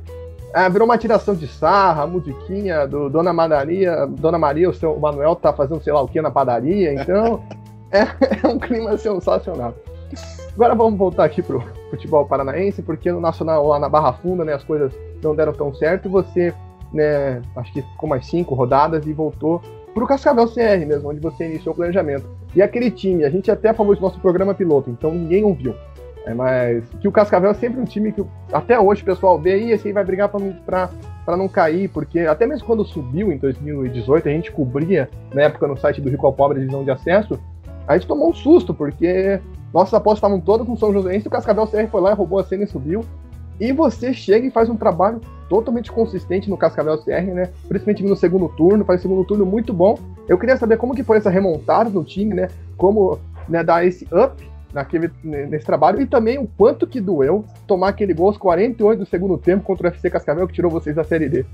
[0.54, 5.36] Ah, virou uma tiração de sarra, musiquinha do Dona Maria, Dona Maria, o seu Manuel
[5.36, 7.44] tá fazendo sei lá o que na padaria, então
[7.92, 8.02] é,
[8.44, 9.74] é um clima sensacional.
[10.54, 14.54] Agora vamos voltar aqui pro futebol paranaense, porque no Nacional lá na Barra Funda, né,
[14.54, 14.94] as coisas
[15.24, 16.54] não deram tão certo e você,
[16.94, 19.62] né, acho que ficou mais cinco rodadas e voltou
[19.94, 22.26] pro Cascavel CR mesmo, onde você iniciou o planejamento.
[22.56, 25.76] E aquele time, a gente até falou de nosso programa piloto, então ninguém ouviu.
[26.26, 29.58] É, mas que o Cascavel é sempre um time que até hoje o pessoal vê
[29.58, 34.30] e esse aí vai brigar para não cair, porque até mesmo quando subiu em 2018,
[34.30, 37.38] a gente cobria na época no site do Rico ao Pobre, divisão de acesso,
[37.86, 39.42] a gente tomou um susto, porque
[39.74, 42.44] nossas apostas estavam todas com São Joséense, o Cascavel CR foi lá e roubou a
[42.44, 43.04] cena e subiu.
[43.60, 47.50] E você chega e faz um trabalho totalmente consistente no Cascavel CR, né?
[47.68, 49.98] Principalmente no segundo turno, faz um segundo turno muito bom.
[50.28, 52.48] Eu queria saber como que foi essa remontada no time, né?
[52.78, 57.90] Como né, dar esse up naquele, nesse trabalho e também o quanto que doeu tomar
[57.90, 61.04] aquele gol aos 48 do segundo tempo contra o FC Cascavel que tirou vocês da
[61.04, 61.46] Série D.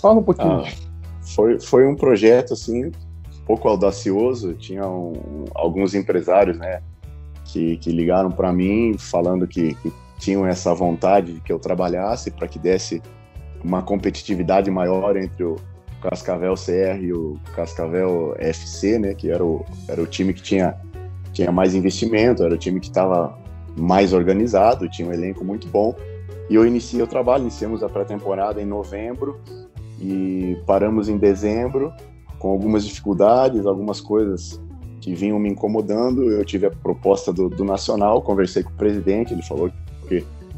[0.00, 0.60] Fala um pouquinho.
[0.60, 0.72] Ah,
[1.20, 2.92] foi, foi um projeto assim, um
[3.44, 4.54] pouco audacioso.
[4.54, 6.80] Tinha um, alguns empresários, né,
[7.44, 12.30] que, que ligaram para mim falando que, que tinham essa vontade de que eu trabalhasse
[12.30, 13.02] para que desse
[13.62, 15.56] uma competitividade maior entre o
[16.02, 20.76] Cascavel CR e o Cascavel FC, né, que era o, era o time que tinha,
[21.32, 23.38] tinha mais investimento, era o time que estava
[23.76, 25.94] mais organizado, tinha um elenco muito bom.
[26.50, 29.40] E eu iniciei o trabalho, iniciamos a pré-temporada em novembro
[29.98, 31.92] e paramos em dezembro
[32.38, 34.60] com algumas dificuldades, algumas coisas
[35.00, 36.30] que vinham me incomodando.
[36.30, 39.76] Eu tive a proposta do, do Nacional, conversei com o presidente, ele falou que,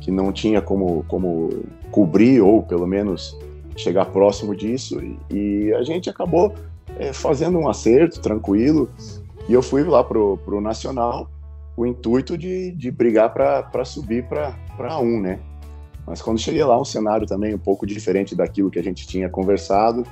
[0.01, 3.37] que não tinha como, como cobrir ou pelo menos
[3.77, 6.55] chegar próximo disso e, e a gente acabou
[6.99, 8.89] é, fazendo um acerto tranquilo
[9.49, 11.29] e eu fui lá pro, pro Nacional
[11.77, 15.39] o intuito de, de brigar para subir para um, né?
[16.07, 19.29] Mas quando cheguei lá, um cenário também um pouco diferente daquilo que a gente tinha
[19.29, 20.05] conversado.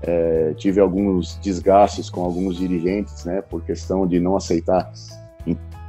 [0.00, 4.90] É, tive alguns desgastes com alguns dirigentes, né, por questão de não aceitar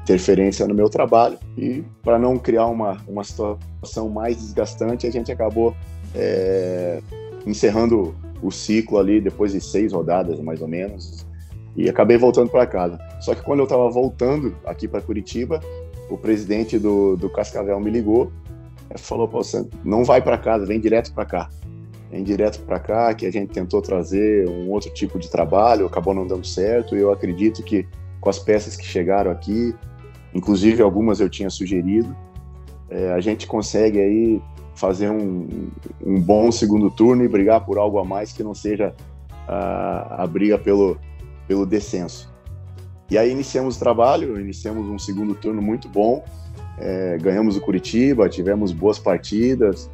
[0.03, 1.37] interferência no meu trabalho.
[1.57, 5.75] E para não criar uma, uma situação mais desgastante, a gente acabou
[6.13, 7.01] é,
[7.45, 11.25] encerrando o ciclo ali depois de seis rodadas, mais ou menos,
[11.75, 12.99] e acabei voltando para casa.
[13.21, 15.61] Só que quando eu estava voltando aqui para Curitiba,
[16.09, 18.31] o presidente do, do Cascavel me ligou,
[18.97, 21.49] falou: Pô, você não vai para casa, vem direto para cá.
[22.11, 26.13] Vem direto para cá, que a gente tentou trazer um outro tipo de trabalho, acabou
[26.13, 26.95] não dando certo.
[26.95, 27.87] E eu acredito que
[28.21, 29.73] com as peças que chegaram aqui,
[30.33, 32.15] inclusive algumas eu tinha sugerido,
[32.89, 34.41] é, a gente consegue aí
[34.75, 35.69] fazer um,
[36.05, 38.93] um, bom segundo turno e brigar por algo a mais que não seja
[39.47, 40.97] a, a briga pelo,
[41.47, 42.31] pelo descenso.
[43.09, 46.23] E aí iniciamos o trabalho, iniciamos um segundo turno muito bom,
[46.77, 49.89] é, ganhamos o Curitiba, tivemos boas partidas.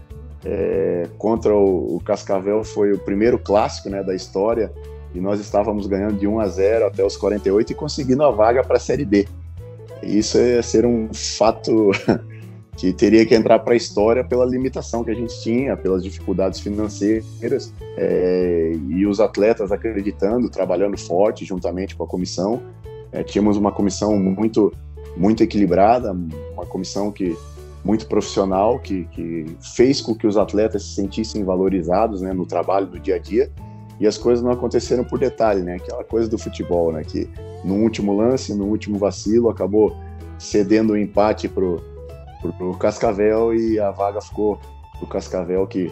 [0.45, 4.71] É, contra o, o, Cascavel foi o primeiro clássico né, da história
[5.13, 8.63] e nós estávamos ganhando de 1 a 0 até os 48 e conseguindo a vaga
[8.63, 9.27] para a Série D.
[10.03, 11.91] Isso ia ser um fato
[12.77, 16.59] que teria que entrar para a história pela limitação que a gente tinha, pelas dificuldades
[16.59, 22.61] financeiras é, e os atletas acreditando, trabalhando forte juntamente com a comissão.
[23.11, 24.71] É, tínhamos uma comissão muito
[25.17, 26.15] muito equilibrada,
[26.53, 27.35] uma comissão que
[27.83, 32.85] muito profissional que, que fez com que os atletas se sentissem valorizados né, no trabalho
[32.85, 33.49] do dia a dia
[33.99, 35.75] e as coisas não aconteceram por detalhe, né?
[35.75, 37.03] Aquela coisa do futebol, né?
[37.03, 37.29] Que
[37.63, 39.95] no último lance, no último vacilo, acabou
[40.37, 41.83] cedendo o um empate pro,
[42.41, 44.59] pro, pro Cascavel e a vaga ficou
[44.97, 45.91] pro Cascavel que,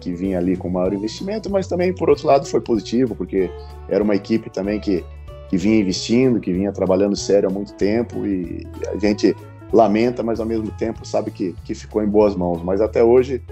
[0.00, 3.48] que vinha ali com maior investimento, mas também por outro lado foi positivo porque
[3.88, 5.04] era uma equipe também que
[5.48, 9.34] que vinha investindo, que vinha trabalhando sério há muito tempo e a gente
[9.72, 12.62] lamenta, mas ao mesmo tempo sabe que, que ficou em boas mãos.
[12.62, 13.42] Mas até hoje,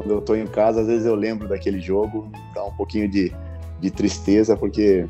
[0.00, 3.30] quando eu estou em casa, às vezes eu lembro daquele jogo, dá um pouquinho de,
[3.78, 5.06] de tristeza, porque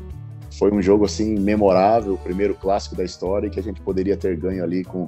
[0.59, 4.35] foi um jogo assim memorável, o primeiro clássico da história, que a gente poderia ter
[4.35, 5.07] ganho ali com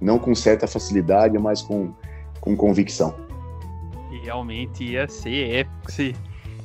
[0.00, 1.92] não com certa facilidade, mas com,
[2.40, 3.16] com convicção.
[4.12, 6.14] E realmente ia ser épico se,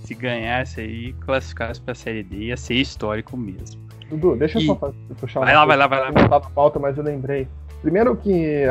[0.04, 3.82] se ganhasse aí, classificasse para a Série D, ia ser histórico mesmo.
[4.08, 4.76] Dudu, deixa eu só
[5.20, 5.46] puxar uma.
[5.46, 6.12] Vai lá, vai lá, vai lá.
[6.12, 7.48] Não pauta, mas eu lembrei.
[7.82, 8.64] Primeiro que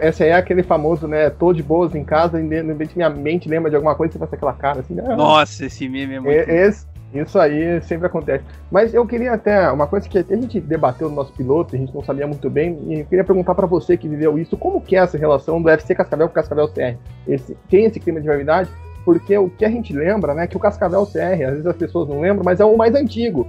[0.00, 1.28] essa aí é aquele famoso, né?
[1.28, 4.12] Tô de boas em casa e de repente minha mente lembra de alguma coisa e
[4.14, 4.96] você faz aquela cara assim.
[5.00, 6.50] Ah, Nossa, esse meme é muito.
[6.50, 8.44] Esse, isso aí sempre acontece.
[8.70, 11.78] Mas eu queria até, uma coisa que até a gente debateu no nosso piloto, a
[11.78, 14.80] gente não sabia muito bem, e eu queria perguntar para você que viveu isso, como
[14.80, 16.96] que é essa relação do FC Cascavel com Cascavel CR?
[17.26, 18.68] Esse, tem esse clima de rivalidade?
[19.04, 22.08] Porque o que a gente lembra, né, que o Cascavel CR, às vezes as pessoas
[22.08, 23.46] não lembram, mas é o mais antigo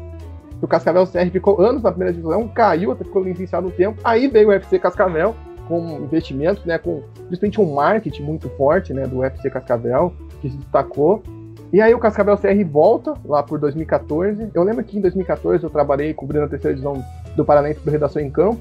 [0.62, 4.00] o Cascavel CR ficou anos na primeira divisão, caiu, até ficou licenciado no tempo.
[4.04, 5.36] Aí veio o UFC Cascavel
[5.68, 10.58] com investimentos, né, com principalmente um marketing muito forte, né, do UFC Cascavel, que se
[10.58, 11.24] destacou.
[11.74, 14.50] E aí o Cascavel CR volta lá por 2014.
[14.54, 17.04] Eu lembro que em 2014 eu trabalhei cobrindo a terceira divisão
[17.36, 18.60] do Paranaense do Redação em Campo.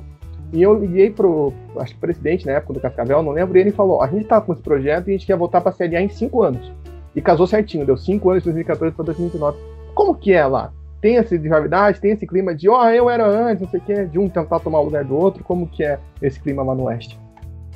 [0.52, 3.72] E eu liguei pro, acho que presidente na época do Cascavel, não lembro, e ele
[3.72, 6.02] falou: a gente tá com esse projeto e a gente quer voltar pra Série A
[6.02, 6.73] em cinco anos.
[7.14, 9.58] E casou certinho, deu cinco anos de 2014 para 2019.
[9.94, 10.73] Como que é lá?
[11.05, 13.83] Tem essa rivalidade, tem esse clima de, ó, oh, eu era antes, não sei o
[13.83, 16.75] quê, de um tentar tomar o lugar do outro, como que é esse clima lá
[16.75, 17.21] no Oeste?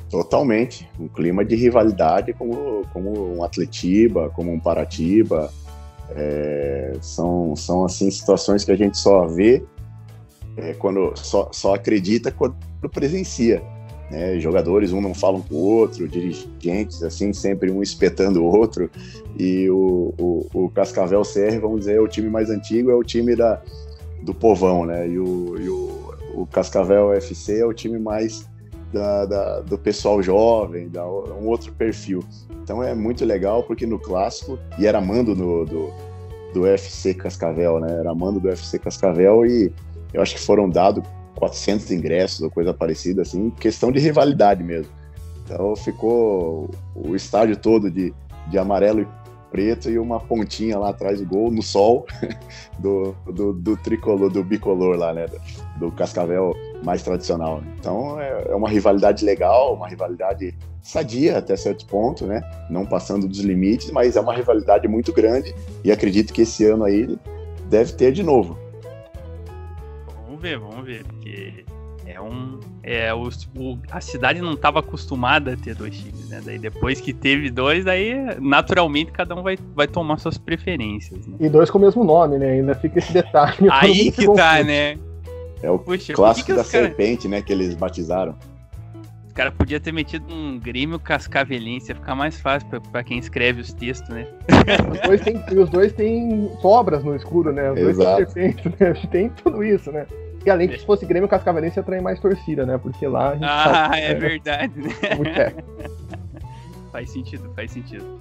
[0.09, 5.51] Totalmente, um clima de rivalidade como, como um Atletiba, como um Paratiba,
[6.15, 9.63] é, são, são assim situações que a gente só vê
[10.57, 12.55] é, quando só, só acredita quando
[12.91, 13.61] presencia.
[14.09, 14.39] Né?
[14.39, 18.89] Jogadores, um não falam com o outro, dirigentes, assim, sempre um espetando o outro.
[19.37, 23.03] E o, o, o Cascavel CR, vamos dizer, é o time mais antigo, é o
[23.03, 23.61] time da,
[24.23, 25.07] do povão, né?
[25.07, 28.49] E o, e o, o Cascavel FC é o time mais
[28.91, 32.23] da, da, do pessoal jovem, da, um outro perfil.
[32.63, 35.89] Então é muito legal porque no clássico, e era mando no, do,
[36.53, 37.97] do UFC Cascavel, né?
[37.99, 39.71] Era mando do UFC Cascavel e
[40.13, 41.03] eu acho que foram dados
[41.39, 44.91] 400 ingressos ou coisa parecida, assim, questão de rivalidade mesmo.
[45.45, 48.13] Então ficou o estádio todo de,
[48.47, 49.07] de amarelo e
[49.49, 52.05] preto e uma pontinha lá atrás do gol, no sol,
[52.77, 55.25] do, do, do tricolor, do bicolor lá, né?
[55.79, 57.63] Do, Cascavel mais tradicional.
[57.79, 62.41] Então é, é, uma rivalidade legal, uma rivalidade sadia até certo ponto, né?
[62.69, 66.83] Não passando dos limites, mas é uma rivalidade muito grande e acredito que esse ano
[66.83, 67.17] aí
[67.69, 68.57] deve ter de novo.
[70.39, 71.65] Vamos ver, vamos ver, porque
[72.05, 72.59] é um.
[72.81, 73.27] É, o,
[73.57, 76.41] o a cidade não estava acostumada a ter dois times, né?
[76.43, 81.27] Daí depois que teve dois, aí naturalmente cada um vai, vai tomar suas preferências.
[81.27, 81.35] Né?
[81.41, 82.51] E dois com o mesmo nome, né?
[82.51, 83.57] Ainda fica esse detalhe.
[83.69, 84.97] aí que tá, né?
[85.61, 86.85] É o Puxa, clássico que que da cara...
[86.85, 87.41] serpente, né?
[87.41, 88.33] Que eles batizaram.
[89.27, 93.19] Os caras podiam ter metido um Grêmio Cascavelense, ia ficar mais fácil pra, pra quem
[93.19, 94.25] escreve os textos, né?
[94.93, 97.71] os, dois tem, os dois têm sobras no escuro, né?
[97.71, 98.23] Os Exato.
[98.23, 98.93] dois têm serpente, né?
[99.11, 100.05] Tem tudo isso, né?
[100.45, 102.77] E além que se fosse Grêmio Cascavelense ia atrair mais torcida, né?
[102.77, 104.93] Porque lá a gente Ah, sabe, é, é verdade, né?
[106.91, 108.19] faz sentido, faz sentido.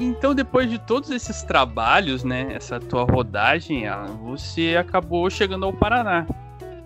[0.00, 3.84] Então, depois de todos esses trabalhos, né, essa tua rodagem,
[4.22, 6.26] você acabou chegando ao Paraná.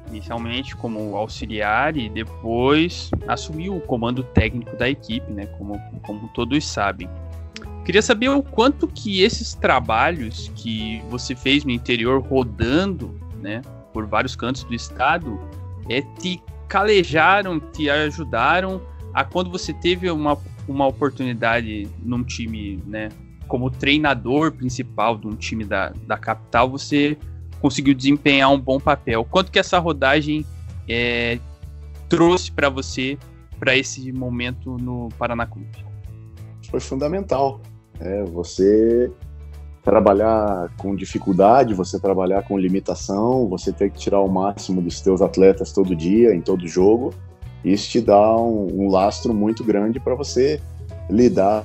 [0.08, 6.66] Inicialmente como auxiliar e depois assumiu o comando técnico da equipe, né, como, como todos
[6.66, 7.08] sabem.
[7.84, 13.62] Queria saber o quanto que esses trabalhos que você fez no interior rodando, né,
[13.96, 15.40] por vários cantos do estado,
[15.88, 18.82] é, te calejaram, te ajudaram
[19.14, 20.36] a quando você teve uma,
[20.68, 23.08] uma oportunidade num time, né,
[23.48, 27.16] como treinador principal de um time da, da capital, você
[27.58, 29.24] conseguiu desempenhar um bom papel.
[29.24, 30.44] Quanto que essa rodagem
[30.86, 31.38] é,
[32.06, 33.16] trouxe para você
[33.58, 35.70] para esse momento no Paraná Clube?
[36.70, 37.62] Foi fundamental.
[37.98, 39.10] É, você
[39.86, 45.22] trabalhar com dificuldade, você trabalhar com limitação, você ter que tirar o máximo dos teus
[45.22, 47.14] atletas todo dia, em todo jogo.
[47.64, 50.60] Isso te dá um, um lastro muito grande para você
[51.08, 51.64] lidar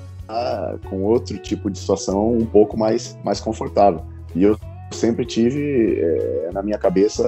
[0.87, 4.03] com outro tipo de situação um pouco mais, mais confortável.
[4.35, 4.55] E eu
[4.91, 7.27] sempre tive é, na minha cabeça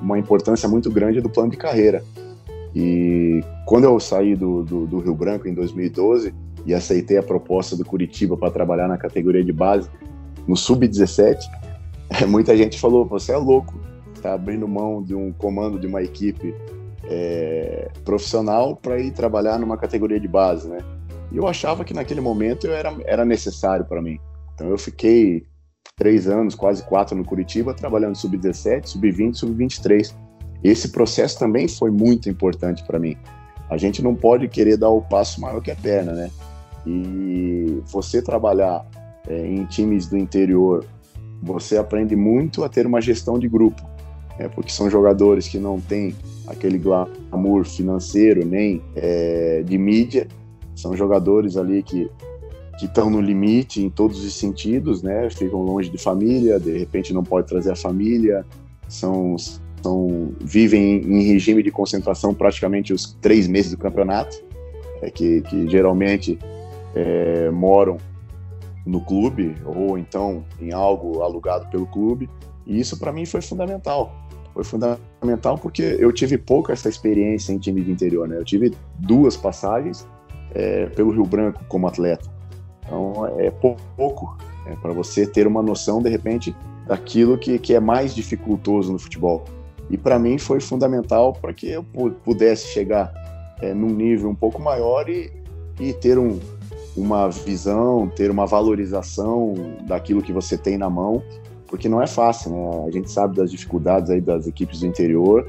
[0.00, 2.02] uma importância muito grande do plano de carreira.
[2.74, 6.32] E quando eu saí do, do, do Rio Branco em 2012
[6.64, 9.90] e aceitei a proposta do Curitiba para trabalhar na categoria de base,
[10.48, 11.38] no sub-17,
[12.26, 13.78] muita gente falou: você é louco,
[14.14, 16.54] está abrindo mão de um comando de uma equipe
[17.04, 20.78] é, profissional para ir trabalhar numa categoria de base, né?
[21.30, 24.18] E eu achava que naquele momento eu era, era necessário para mim.
[24.54, 25.44] Então eu fiquei
[25.96, 30.14] três anos, quase quatro no Curitiba, trabalhando sub-17, sub-20, sub-23.
[30.64, 33.16] Esse processo também foi muito importante para mim.
[33.70, 36.30] A gente não pode querer dar o passo maior que a perna, né?
[36.86, 38.86] E você trabalhar
[39.26, 40.84] é, em times do interior,
[41.42, 43.82] você aprende muito a ter uma gestão de grupo,
[44.38, 46.14] é, porque são jogadores que não têm
[46.46, 50.26] aquele glamour financeiro nem é, de mídia,
[50.74, 52.10] são jogadores ali que
[52.78, 55.28] que estão no limite em todos os sentidos, né?
[55.30, 58.46] Ficam longe de família, de repente não pode trazer a família,
[58.88, 59.34] são,
[59.82, 64.40] são vivem em regime de concentração praticamente os três meses do campeonato,
[65.02, 66.38] é, que, que geralmente
[66.94, 67.96] é, moram
[68.86, 72.28] no clube ou então em algo alugado pelo clube.
[72.66, 74.12] E isso para mim foi fundamental.
[74.54, 78.36] Foi fundamental porque eu tive pouca essa experiência em time de interior, né?
[78.36, 80.06] Eu tive duas passagens
[80.54, 82.28] é, pelo Rio Branco como atleta.
[82.84, 86.54] Então é pouco é, para você ter uma noção de repente
[86.86, 89.44] daquilo que, que é mais dificultoso no futebol.
[89.90, 91.84] E para mim foi fundamental para que eu
[92.24, 93.12] pudesse chegar
[93.60, 95.30] é, num nível um pouco maior e,
[95.80, 96.38] e ter um,
[96.98, 99.54] uma visão, ter uma valorização
[99.86, 101.22] daquilo que você tem na mão,
[101.66, 102.84] porque não é fácil, né?
[102.86, 105.46] A gente sabe das dificuldades aí das equipes do interior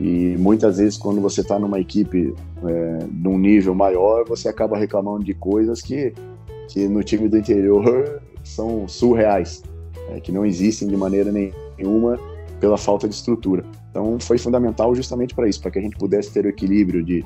[0.00, 2.34] e muitas vezes quando você está numa equipe
[2.64, 6.12] é, num nível maior, você acaba reclamando de coisas que,
[6.68, 9.62] que no time do interior são surreais,
[10.10, 12.18] é, que não existem de maneira nenhuma
[12.60, 13.64] pela falta de estrutura.
[13.90, 17.24] Então foi fundamental justamente para isso, para que a gente pudesse ter o equilíbrio de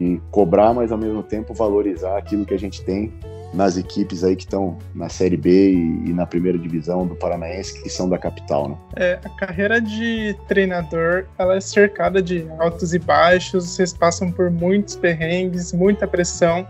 [0.00, 3.12] e cobrar, mas ao mesmo tempo valorizar aquilo que a gente tem
[3.54, 7.80] nas equipes aí que estão na Série B e, e, na primeira divisão do Paranaense,
[7.82, 8.76] que são da capital, né?
[8.96, 14.50] É, a carreira de treinador, ela é cercada de altos e baixos, vocês passam por
[14.50, 16.66] muitos perrengues, muita pressão.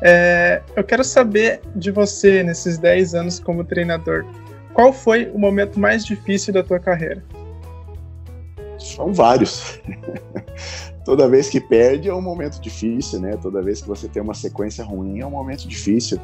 [0.00, 4.24] É, eu quero saber de você, nesses 10 anos como treinador,
[4.72, 7.22] qual foi o momento mais difícil da tua carreira?
[8.78, 9.80] São vários.
[11.08, 13.34] Toda vez que perde é um momento difícil, né?
[13.40, 16.20] Toda vez que você tem uma sequência ruim é um momento difícil.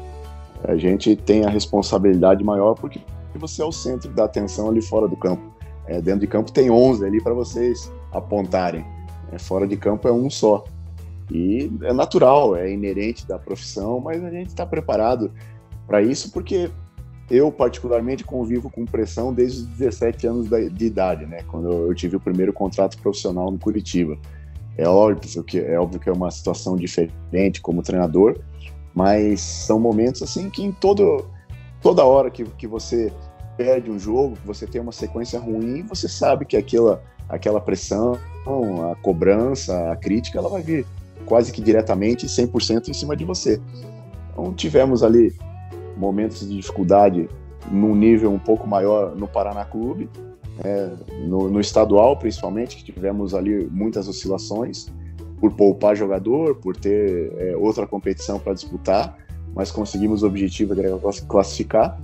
[0.63, 3.01] A gente tem a responsabilidade maior porque
[3.33, 5.41] você é o centro da atenção ali fora do campo.
[5.87, 8.85] É, dentro de campo tem 11 ali para vocês apontarem.
[9.31, 10.63] É, fora de campo é um só.
[11.31, 15.31] E é natural, é inerente da profissão, mas a gente está preparado
[15.87, 16.69] para isso porque
[17.27, 21.39] eu, particularmente, convivo com pressão desde os 17 anos de idade, né?
[21.47, 24.15] Quando eu tive o primeiro contrato profissional no Curitiba.
[24.77, 28.37] É óbvio que é, óbvio que é uma situação diferente como treinador,
[28.93, 31.25] mas são momentos assim que em todo,
[31.81, 33.11] toda hora que, que você
[33.57, 38.17] perde um jogo, que você tem uma sequência ruim, você sabe que aquela, aquela pressão,
[38.91, 40.85] a cobrança, a crítica, ela vai vir
[41.25, 43.61] quase que diretamente 100% em cima de você.
[44.31, 45.33] Então tivemos ali
[45.95, 47.29] momentos de dificuldade
[47.71, 50.09] num nível um pouco maior no Paraná Clube,
[50.63, 50.89] é,
[51.27, 54.87] no, no, estadual principalmente, que tivemos ali muitas oscilações,
[55.39, 59.17] por poupar jogador, por ter é, outra competição para disputar,
[59.53, 60.81] mas conseguimos o objetivo de
[61.27, 61.99] classificar.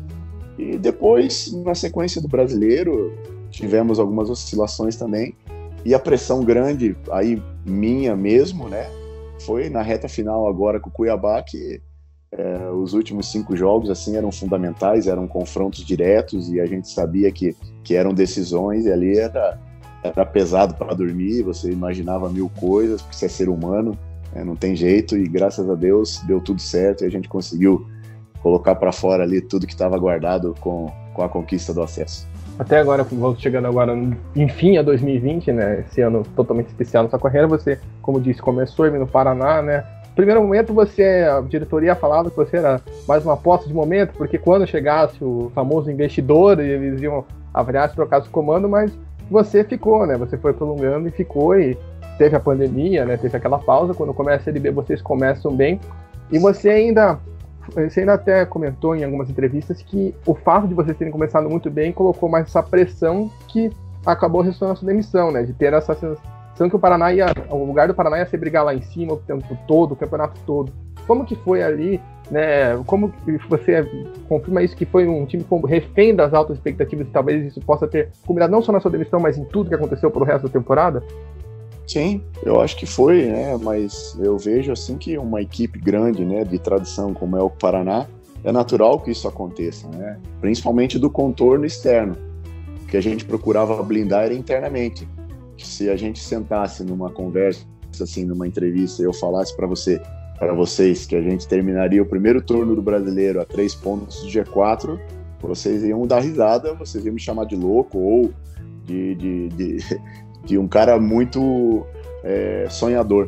[0.58, 3.14] E depois, na sequência do brasileiro,
[3.50, 5.36] tivemos algumas oscilações também,
[5.84, 8.88] e a pressão grande, aí minha mesmo, né,
[9.40, 11.82] foi na reta final agora com o Cuiabá, que
[12.38, 17.32] é, os últimos cinco jogos assim eram fundamentais, eram confrontos diretos e a gente sabia
[17.32, 19.60] que, que eram decisões e ali era,
[20.02, 23.98] era pesado para dormir, você imaginava mil coisas, porque você é ser humano,
[24.34, 27.86] né, não tem jeito e graças a Deus deu tudo certo e a gente conseguiu
[28.42, 32.28] colocar para fora ali tudo que estava guardado com, com a conquista do acesso.
[32.58, 33.06] Até agora,
[33.38, 33.94] chegando agora,
[34.36, 35.80] enfim, a 2020, né?
[35.88, 39.84] Esse ano totalmente especial na sua carreira, você, como disse, começou no Paraná, né?
[40.16, 44.38] Primeiro momento você, a diretoria falava que você era mais uma aposta de momento, porque
[44.38, 48.92] quando chegasse o famoso investidor, eles iam avaliar se trocasse o comando, mas
[49.30, 50.18] você ficou, né?
[50.18, 51.78] Você foi prolongando e ficou e
[52.18, 53.18] teve a pandemia, né?
[53.18, 55.80] Teve aquela pausa, quando começa a Série B vocês começam bem.
[56.32, 57.20] E você ainda
[57.74, 61.70] você ainda até comentou em algumas entrevistas que o fato de vocês terem começado muito
[61.70, 63.72] bem colocou mais essa pressão que
[64.06, 65.44] acabou resultando na sua demissão, né?
[65.44, 65.96] De ter essa
[66.62, 69.14] sendo que o Paraná ia, o lugar do Paraná ia ser brigar lá em cima
[69.14, 70.72] o tempo todo, o campeonato todo.
[71.08, 72.00] Como que foi ali,
[72.30, 72.78] né?
[72.86, 73.84] Como que você
[74.30, 78.10] confirma isso que foi um time refém das altas expectativas e talvez isso possa ter
[78.28, 81.04] combinado não só na sua demissão, mas em tudo que aconteceu pro resto da temporada?
[81.88, 83.58] Sim, eu acho que foi, né?
[83.60, 88.06] Mas eu vejo assim que uma equipe grande, né, de tradição como é o Paraná,
[88.44, 90.20] é natural que isso aconteça, né?
[90.40, 92.16] Principalmente do contorno externo,
[92.88, 95.08] que a gente procurava blindar internamente
[95.66, 97.66] se a gente sentasse numa conversa,
[98.02, 100.02] assim, numa entrevista, eu falasse para você,
[100.38, 104.28] para vocês, que a gente terminaria o primeiro turno do brasileiro a três pontos do
[104.28, 105.00] G4,
[105.42, 108.32] vocês iam dar risada, vocês iam me chamar de louco ou
[108.86, 109.78] de, de, de,
[110.46, 111.86] de um cara muito
[112.24, 113.28] é, sonhador.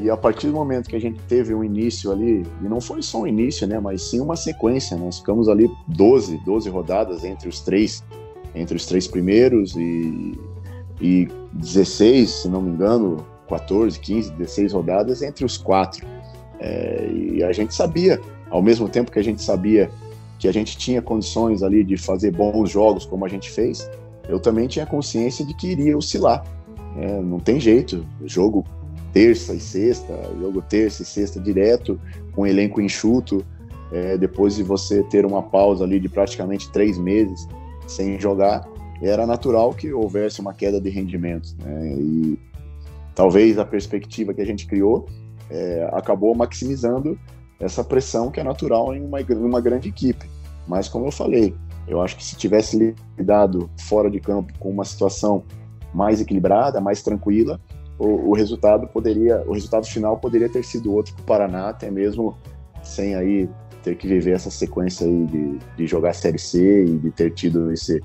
[0.00, 3.02] E a partir do momento que a gente teve um início ali, e não foi
[3.02, 7.48] só um início, né, mas sim uma sequência, nós ficamos ali 12, 12 rodadas entre
[7.48, 8.02] os três,
[8.54, 10.38] entre os três primeiros e,
[11.00, 16.06] e 16, se não me engano, 14, 15, 16 rodadas entre os quatro.
[16.58, 18.20] É, e a gente sabia,
[18.50, 19.90] ao mesmo tempo que a gente sabia
[20.38, 23.88] que a gente tinha condições ali de fazer bons jogos como a gente fez,
[24.28, 26.44] eu também tinha consciência de que iria oscilar.
[26.96, 28.64] É, não tem jeito, jogo
[29.12, 32.00] terça e sexta, jogo terça e sexta direto,
[32.32, 33.44] com elenco enxuto,
[33.92, 37.46] é, depois de você ter uma pausa ali de praticamente três meses
[37.86, 38.68] sem jogar,
[39.02, 41.56] era natural que houvesse uma queda de rendimentos.
[41.56, 41.94] Né?
[41.98, 42.38] E
[43.14, 45.06] talvez a perspectiva que a gente criou
[45.50, 47.18] é, acabou maximizando
[47.58, 50.28] essa pressão que é natural em uma, uma grande equipe.
[50.66, 51.54] Mas, como eu falei,
[51.86, 55.42] eu acho que se tivesse lidado fora de campo com uma situação
[55.92, 57.60] mais equilibrada, mais tranquila,
[57.98, 61.90] o, o resultado poderia, o resultado final poderia ter sido outro para o Paraná, até
[61.90, 62.36] mesmo
[62.82, 63.48] sem aí
[63.82, 67.72] ter que viver essa sequência aí de, de jogar Série C e de ter tido
[67.72, 68.00] esse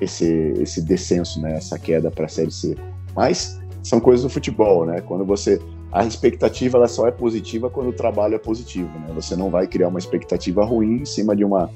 [0.00, 2.76] esse, esse descenso, né, essa queda para a Série C.
[3.14, 5.00] Mas são coisas do futebol, né?
[5.00, 5.60] Quando você
[5.92, 9.06] a expectativa ela só é positiva quando o trabalho é positivo, né?
[9.14, 11.70] Você não vai criar uma expectativa ruim em cima de uma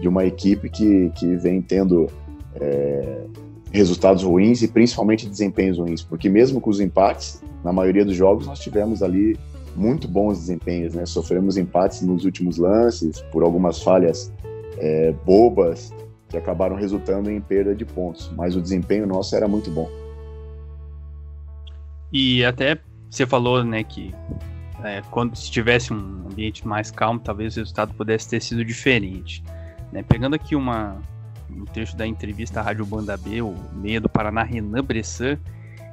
[0.00, 2.06] de uma equipe que, que vem tendo
[2.54, 3.24] é,
[3.70, 8.46] resultados ruins e principalmente desempenhos ruins, porque mesmo com os empates, na maioria dos jogos
[8.46, 9.36] nós tivemos ali
[9.76, 11.04] muito bons desempenhos, né?
[11.04, 14.32] Sofremos empates nos últimos lances por algumas falhas
[14.78, 15.92] é, bobas,
[16.30, 19.90] que acabaram resultando em perda de pontos, mas o desempenho nosso era muito bom.
[22.12, 22.78] E até
[23.10, 24.14] você falou, né, que
[24.84, 29.42] é, quando se tivesse um ambiente mais calmo, talvez o resultado pudesse ter sido diferente.
[29.92, 30.02] Né?
[30.02, 30.96] Pegando aqui uma,
[31.50, 35.36] um trecho da entrevista à Rádio Banda B, o meia do Paraná, Renan Bressan,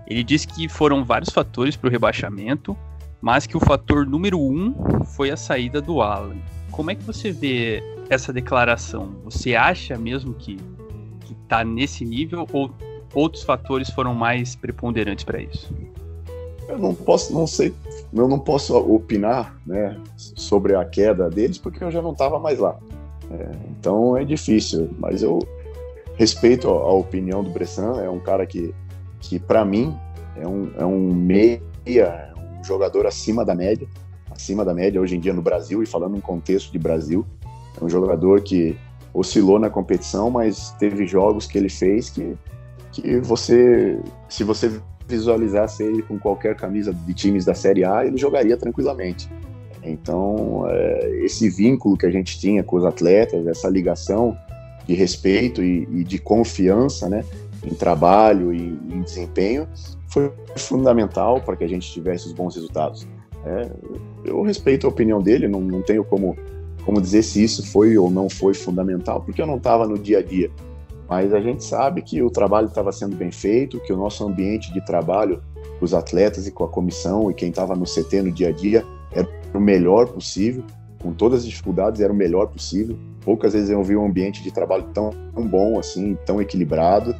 [0.07, 2.77] ele disse que foram vários fatores para o rebaixamento,
[3.19, 6.37] mas que o fator número um foi a saída do Alan.
[6.71, 9.15] Como é que você vê essa declaração?
[9.23, 10.57] Você acha mesmo que
[11.43, 12.71] está nesse nível ou
[13.13, 15.73] outros fatores foram mais preponderantes para isso?
[16.67, 17.73] Eu não posso, não sei,
[18.13, 22.59] eu não posso opinar, né, sobre a queda deles porque eu já não estava mais
[22.59, 22.77] lá.
[23.31, 25.39] É, então é difícil, mas eu
[26.17, 28.01] respeito a, opinião do Bressan.
[28.01, 28.73] É um cara que,
[29.19, 29.95] que para mim
[30.35, 33.87] é um, é um meia, é um jogador acima da média,
[34.29, 37.25] acima da média hoje em dia no Brasil e falando em contexto de Brasil,
[37.79, 38.77] é um jogador que
[39.13, 42.37] oscilou na competição, mas teve jogos que ele fez que,
[42.91, 43.99] que você,
[44.29, 49.29] se você visualizasse ele com qualquer camisa de times da Série A, ele jogaria tranquilamente.
[49.83, 54.37] Então, é, esse vínculo que a gente tinha com os atletas, essa ligação
[54.85, 57.23] de respeito e, e de confiança, né,
[57.63, 59.67] em trabalho e em desempenho,
[60.09, 63.07] foi fundamental para que a gente tivesse os bons resultados.
[63.45, 63.69] É,
[64.25, 66.35] eu respeito a opinião dele, não, não tenho como,
[66.87, 70.19] como dizer se isso foi ou não foi fundamental, porque eu não estava no dia
[70.19, 70.49] a dia.
[71.09, 74.71] Mas a gente sabe que o trabalho estava sendo bem feito, que o nosso ambiente
[74.71, 75.41] de trabalho
[75.81, 78.85] os atletas e com a comissão e quem estava no CT no dia a dia
[79.11, 80.63] era o melhor possível,
[81.01, 82.97] com todas as dificuldades era o melhor possível.
[83.19, 87.13] Poucas vezes eu vi um ambiente de trabalho tão, tão bom assim, tão equilibrado,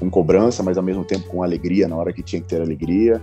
[0.00, 3.22] com cobrança, mas ao mesmo tempo com alegria na hora que tinha que ter alegria.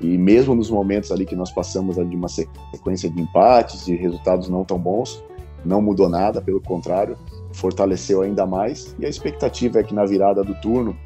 [0.00, 3.94] E mesmo nos momentos ali que nós passamos ali de uma sequência de empates, de
[3.94, 5.22] resultados não tão bons,
[5.66, 7.16] não mudou nada, pelo contrário,
[7.52, 8.94] fortaleceu ainda mais.
[8.98, 10.96] E a expectativa é que na virada do turno,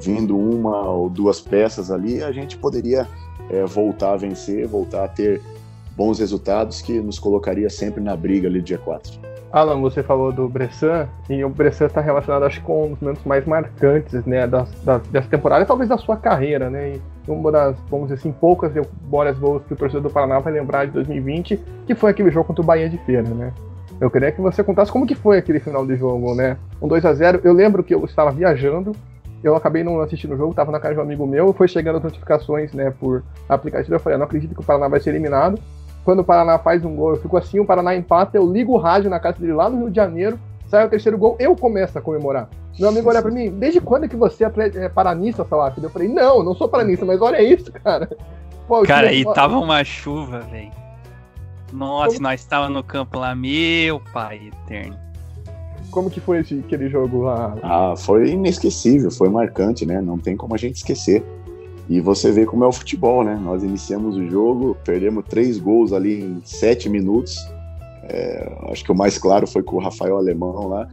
[0.00, 3.06] vindo uma ou duas peças ali, a gente poderia
[3.50, 5.40] é, voltar a vencer, voltar a ter
[5.96, 9.36] bons resultados que nos colocaria sempre na briga ali dia 4.
[9.52, 13.24] Alan, você falou do Bressan, e o Bressan está relacionado, acho com um dos momentos
[13.24, 17.76] mais marcantes, né, das, das, dessa temporada, talvez da sua carreira, né, e uma das,
[17.88, 21.58] vamos dizer assim, poucas memórias boas que o torcedor do Paraná vai lembrar de 2020,
[21.86, 23.52] que foi aquele jogo contra o Bahia de Feira, né.
[24.00, 27.04] Eu queria que você contasse como que foi aquele final de jogo, né, um 2
[27.04, 28.92] a 0 eu lembro que eu estava viajando,
[29.42, 31.96] eu acabei não assistindo o jogo, estava na casa de um amigo meu, foi chegando
[31.96, 35.10] as notificações, né, por aplicativo, eu falei, eu não acredito que o Paraná vai ser
[35.10, 35.58] eliminado,
[36.04, 38.78] quando o Paraná faz um gol, eu fico assim, o Paraná empata, eu ligo o
[38.78, 41.98] rádio na casa dele lá no Rio de Janeiro, sai o terceiro gol, eu começo
[41.98, 42.48] a comemorar.
[42.78, 45.78] Meu amigo olha pra mim, desde quando é que você é, é paranista, Salaf?
[45.82, 48.08] Eu falei, não, não sou paranista, mas olha isso, cara.
[48.68, 50.70] Pô, cara, e tava uma chuva, velho.
[51.76, 52.22] Nossa, Como...
[52.22, 54.96] nós tava no campo lá, meu pai eterno.
[55.90, 57.54] Como que foi esse, aquele jogo lá?
[57.62, 60.00] Ah, foi inesquecível, foi marcante, né?
[60.00, 61.22] Não tem como a gente esquecer.
[61.88, 63.38] E você vê como é o futebol, né?
[63.42, 67.36] Nós iniciamos o jogo, perdemos três gols ali em sete minutos.
[68.04, 70.88] É, acho que o mais claro foi com o Rafael Alemão lá.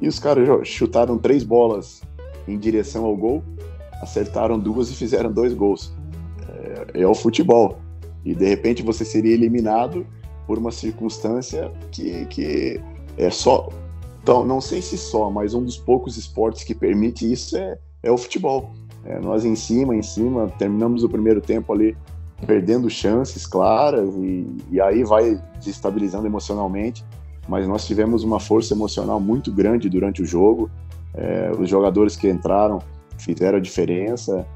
[0.00, 2.02] E os caras chutaram três bolas
[2.48, 3.44] em direção ao gol,
[4.00, 5.94] acertaram duas e fizeram dois gols.
[6.94, 7.78] É, é o futebol.
[8.24, 10.06] E de repente você seria eliminado
[10.46, 12.80] por uma circunstância que, que
[13.16, 13.68] é só.
[14.22, 18.10] Então, não sei se só, mas um dos poucos esportes que permite isso é, é
[18.10, 18.70] o futebol.
[19.04, 21.96] É, nós em cima, em cima, terminamos o primeiro tempo ali
[22.46, 27.04] perdendo chances claras e, e aí vai desestabilizando emocionalmente.
[27.48, 30.70] Mas nós tivemos uma força emocional muito grande durante o jogo.
[31.14, 32.80] É, os jogadores que entraram
[33.18, 34.46] fizeram a diferença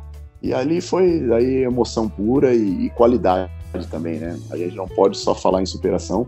[0.43, 3.51] e ali foi aí emoção pura e, e, qualidade
[3.91, 4.39] também, né?
[4.51, 6.27] A gente não pode só falar em superação,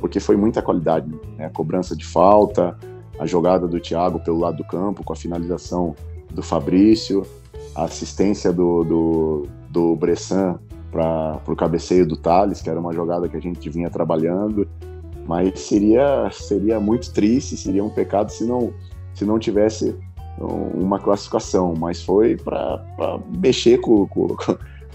[0.00, 1.46] porque foi muita qualidade, né?
[1.46, 2.76] A cobrança de falta,
[3.18, 5.94] a jogada do Thiago pelo lado do campo, com a finalização
[6.30, 7.26] do Fabrício,
[7.74, 10.58] a assistência do, do, do Bressan
[10.90, 14.66] para o cabeceio do Thales, que era uma jogada que a gente vinha trabalhando,
[15.26, 18.72] mas seria, seria muito triste, seria um pecado se não,
[19.14, 19.94] se não tivesse
[20.38, 22.82] uma classificação, mas foi para
[23.38, 24.28] mexer com, com,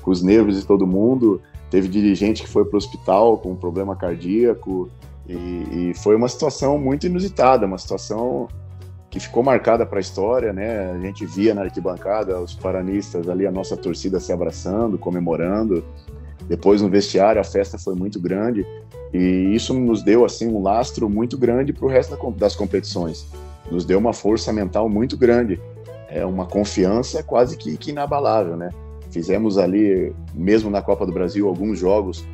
[0.02, 1.42] com, os nervos de todo mundo.
[1.72, 4.90] Teve dirigente que foi para o hospital com um problema cardíaco
[5.28, 5.34] e,
[5.90, 8.50] e, foi uma situação muito inusitada, uma situação
[9.10, 10.92] que ficou marcada para a história, né?
[10.92, 15.84] A gente via na arquibancada os paranistas ali, a nossa torcida se abraçando, comemorando.
[16.48, 18.66] Depois no vestiário a festa foi muito grande
[19.14, 23.26] e isso nos deu assim um lastro muito grande para o resto das competições.
[23.72, 25.58] Nos deu uma força mental muito grande,
[26.10, 28.72] é uma confiança quase que, que inabalável, né?
[29.12, 32.26] Fizemos ali, mesmo na Copa do Brasil, alguns jogos,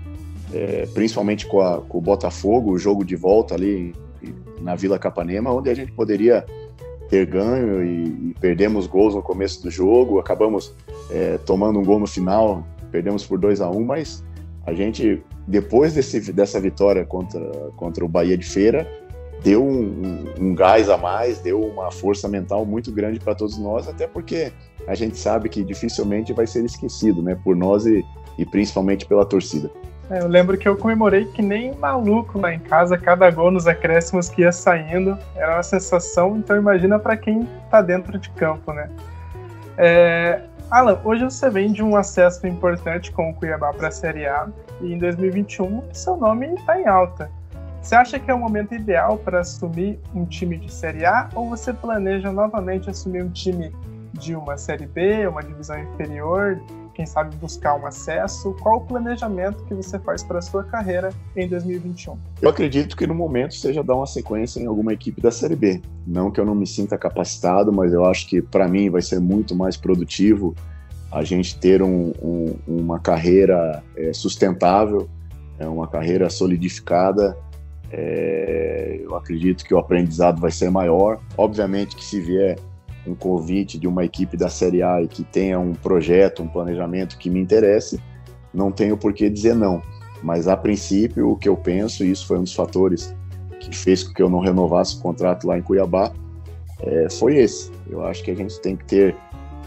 [0.53, 3.93] é, principalmente com, a, com o Botafogo, o jogo de volta ali
[4.61, 6.45] na Vila Capanema, onde a gente poderia
[7.09, 10.73] ter ganho e, e, perdemos gols no começo do jogo, acabamos
[11.09, 14.23] é, tomando um gol no final, perdemos por 2 a 1 um, mas
[14.65, 17.39] a gente, depois desse, dessa vitória contra,
[17.78, 18.86] contra o Bahia de Feira,
[19.44, 23.88] deu um, um, gás a mais, deu uma força mental muito grande para todos nós,
[23.88, 24.52] até porque
[24.88, 28.04] a gente sabe que dificilmente vai ser esquecido, né, por nós e,
[28.38, 29.70] e principalmente pela torcida.
[30.10, 33.68] É, eu lembro que eu comemorei que nem maluco lá em casa, cada gol nos
[33.68, 38.72] acréscimos que ia saindo, era uma sensação, então imagina para quem tá dentro de campo,
[38.72, 38.90] né?
[39.78, 44.26] É, Alan, hoje você vem de um acesso importante com o Cuiabá para a Série
[44.26, 44.48] A
[44.82, 47.30] e em 2021 seu nome está em alta.
[47.88, 51.48] Você acha que é o momento ideal para assumir um time de Série A ou
[51.48, 53.74] você planeja novamente assumir um time
[54.12, 56.62] de uma Série B, uma divisão inferior,
[56.94, 58.54] quem sabe buscar um acesso?
[58.62, 62.18] Qual o planejamento que você faz para a sua carreira em 2021?
[62.42, 65.82] Eu acredito que no momento seja dar uma sequência em alguma equipe da Série B.
[66.06, 69.22] Não que eu não me sinta capacitado, mas eu acho que para mim vai ser
[69.22, 70.54] muito mais produtivo
[71.10, 75.08] a gente ter um, um, uma carreira é, sustentável,
[75.58, 77.47] é, uma carreira solidificada
[77.92, 81.20] é, eu acredito que o aprendizado vai ser maior.
[81.38, 82.58] Obviamente que se vier
[83.06, 87.18] um convite de uma equipe da Série A e que tenha um projeto, um planejamento
[87.18, 88.00] que me interesse,
[88.54, 89.82] não tenho por que dizer não.
[90.22, 93.16] Mas a princípio, o que eu penso, e isso foi um dos fatores
[93.60, 96.12] que fez com que eu não renovasse o contrato lá em Cuiabá,
[96.82, 97.72] é, foi esse.
[97.90, 99.16] Eu acho que a gente tem que ter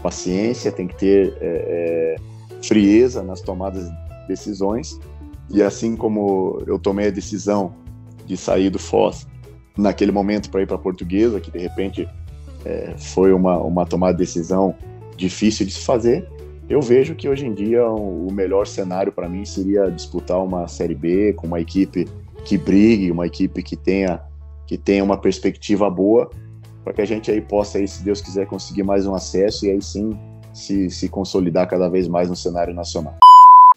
[0.01, 4.99] paciência, tem que ter é, é, frieza nas tomadas de decisões.
[5.49, 7.73] E assim como eu tomei a decisão
[8.31, 9.27] de sair do Foz
[9.77, 12.07] naquele momento para ir para Portuguesa, que de repente
[12.63, 14.73] é, foi uma, uma tomada de decisão
[15.17, 16.27] difícil de se fazer.
[16.69, 20.95] Eu vejo que hoje em dia o melhor cenário para mim seria disputar uma Série
[20.95, 22.07] B com uma equipe
[22.45, 24.21] que brigue, uma equipe que tenha,
[24.65, 26.29] que tenha uma perspectiva boa,
[26.83, 29.71] para que a gente aí possa, aí, se Deus quiser, conseguir mais um acesso e
[29.71, 30.17] aí sim
[30.53, 33.17] se, se consolidar cada vez mais no cenário nacional.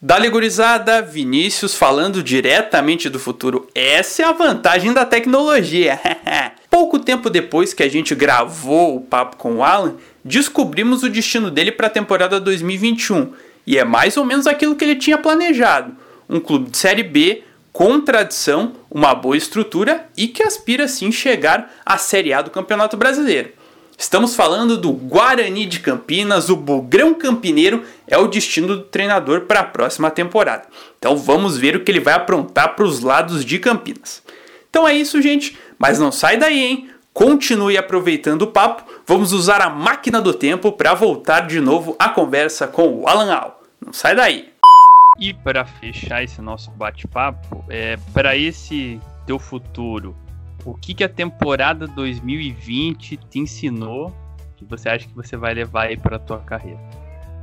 [0.06, 3.66] Dali gurizada, Vinícius falando diretamente do futuro.
[3.74, 5.98] Essa é a vantagem da tecnologia.
[6.68, 11.50] Pouco tempo depois que a gente gravou o papo com o Alan, descobrimos o destino
[11.50, 13.32] dele para a temporada 2021.
[13.66, 15.96] E é mais ou menos aquilo que ele tinha planejado:
[16.28, 17.42] um clube de Série B
[17.72, 22.94] com tradição, uma boa estrutura e que aspira sim chegar à Série A do Campeonato
[22.98, 23.52] Brasileiro.
[23.96, 29.60] Estamos falando do Guarani de Campinas, o Bugrão Campineiro é o destino do treinador para
[29.60, 30.64] a próxima temporada.
[30.98, 34.22] Então vamos ver o que ele vai aprontar para os lados de Campinas.
[34.68, 36.90] Então é isso, gente, mas não sai daí, hein?
[37.12, 38.82] Continue aproveitando o papo.
[39.06, 43.32] Vamos usar a máquina do tempo para voltar de novo a conversa com o Alan
[43.32, 43.62] Al.
[43.84, 44.48] Não sai daí.
[45.20, 50.16] E para fechar esse nosso bate-papo, é, para esse teu futuro,
[50.64, 54.12] o que, que a temporada 2020 te ensinou
[54.56, 56.80] que você acha que você vai levar aí para a tua carreira?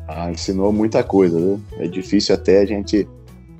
[0.08, 1.62] Ah, ensinou muita coisa, viu?
[1.78, 3.08] É difícil até a gente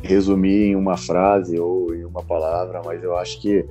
[0.02, 3.66] resumir em uma frase ou em uma palavra, mas eu acho que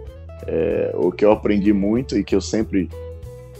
[0.46, 2.88] é, o que eu aprendi muito e que eu sempre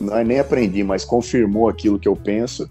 [0.01, 2.71] não é nem aprendi, mas confirmou aquilo que eu penso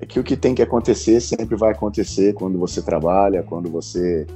[0.00, 4.26] é que o que tem que acontecer sempre vai acontecer quando você trabalha, quando você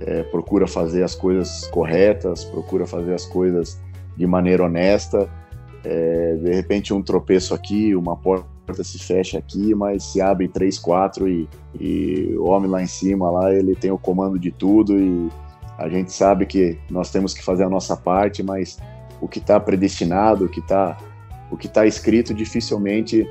[0.00, 3.78] é, procura fazer as coisas corretas, procura fazer as coisas
[4.16, 5.28] de maneira honesta.
[5.82, 10.78] É, de repente um tropeço aqui, uma porta se fecha aqui, mas se abre três,
[10.78, 11.48] quatro e,
[11.78, 15.28] e o homem lá em cima lá ele tem o comando de tudo e
[15.78, 18.78] a gente sabe que nós temos que fazer a nossa parte, mas
[19.20, 20.98] o que está predestinado, o que está
[21.50, 23.26] o que está escrito dificilmente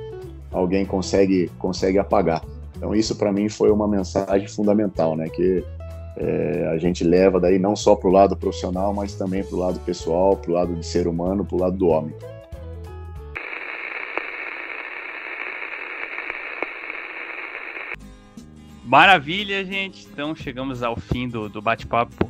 [0.52, 2.44] alguém consegue consegue apagar.
[2.76, 5.30] Então isso para mim foi uma mensagem fundamental, né?
[5.30, 5.64] Que
[6.20, 9.60] é, a gente leva daí não só para o lado profissional, mas também para o
[9.60, 12.14] lado pessoal, para o lado de ser humano, para o lado do homem.
[18.84, 20.08] Maravilha, gente.
[20.12, 22.30] Então chegamos ao fim do, do bate-papo.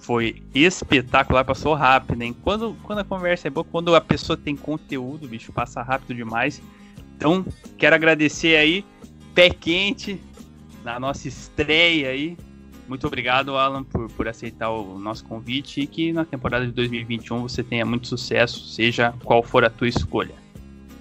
[0.00, 2.36] Foi espetacular, passou rápido, hein?
[2.42, 6.60] Quando, quando a conversa é boa, quando a pessoa tem conteúdo, bicho, passa rápido demais.
[7.16, 7.46] Então,
[7.78, 8.84] quero agradecer aí,
[9.34, 10.20] pé quente,
[10.84, 12.36] na nossa estreia aí.
[12.88, 17.42] Muito obrigado, Alan, por, por aceitar o nosso convite e que na temporada de 2021
[17.42, 20.34] você tenha muito sucesso, seja qual for a tua escolha.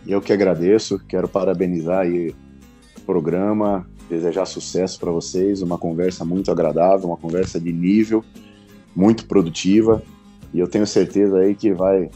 [0.08, 2.34] Eu que agradeço, quero parabenizar aí
[2.98, 8.24] o programa, desejar sucesso para vocês, uma conversa muito agradável, uma conversa de nível,
[8.96, 10.02] muito produtiva,
[10.54, 12.10] e eu tenho certeza aí que vai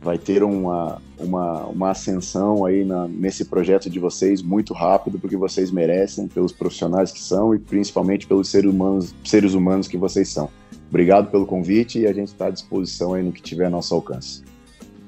[0.00, 5.36] vai ter uma, uma, uma ascensão aí na, nesse projeto de vocês muito rápido, porque
[5.36, 10.28] vocês merecem, pelos profissionais que são e principalmente pelos seres humanos, seres humanos que vocês
[10.28, 10.50] são.
[10.88, 13.94] Obrigado pelo convite e a gente está à disposição aí no que tiver a nosso
[13.94, 14.42] alcance.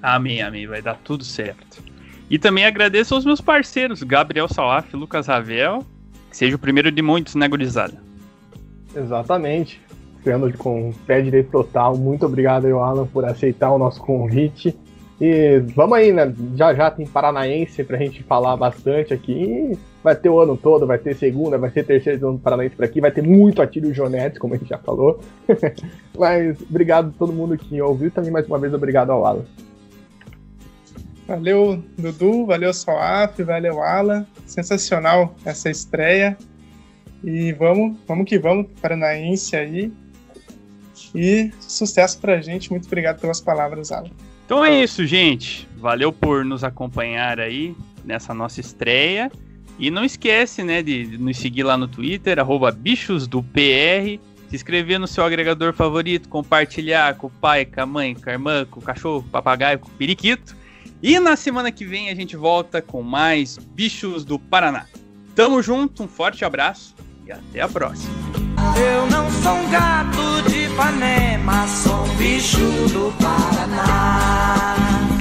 [0.01, 1.83] Amém, amém, vai dar tudo certo.
[2.31, 5.85] E também agradeço aos meus parceiros, Gabriel Salaf e Lucas Ravel,
[6.31, 8.03] que seja o primeiro de muitos, né, gurizada?
[8.95, 9.81] Exatamente.
[10.25, 11.97] Estreando com pé direito total.
[11.99, 14.75] Muito obrigado, eu, Alan, por aceitar o nosso convite.
[15.21, 16.35] E vamos aí, né?
[16.57, 19.79] Já já tem Paranaense pra gente falar bastante aqui.
[20.03, 22.85] Vai ter o ano todo, vai ter segunda, vai ter terceira edição do Paranaense por
[22.85, 25.21] aqui, vai ter muito Atílio Jonetes, como a gente já falou.
[26.19, 29.45] Mas obrigado a todo mundo que ouviu também mais uma vez obrigado ao Alan.
[31.27, 34.27] Valeu, Dudu, valeu, Soaf, valeu, Alan.
[34.47, 36.37] Sensacional essa estreia.
[37.23, 39.93] E vamos, vamos que vamos, Paranaense aí.
[41.15, 42.71] E sucesso pra gente.
[42.71, 44.11] Muito obrigado pelas palavras, Alan.
[44.45, 45.69] Então é isso, gente.
[45.77, 49.31] Valeu por nos acompanhar aí nessa nossa estreia.
[49.79, 55.07] E não esquece, né, de nos seguir lá no Twitter, arroba bichosdopr, se inscrever no
[55.09, 58.83] seu agregador favorito, compartilhar com o pai, com a mãe, com a irmã, com o
[58.83, 60.55] cachorro, com o papagaio, com o periquito.
[61.03, 64.87] E na semana que vem a gente volta com mais Bichos do Paraná.
[65.35, 66.95] Tamo junto, um forte abraço
[67.27, 68.15] e até a próxima.
[68.79, 72.59] Eu não sou um gato de Ipanema, sou um bicho
[72.93, 75.14] do Paraná.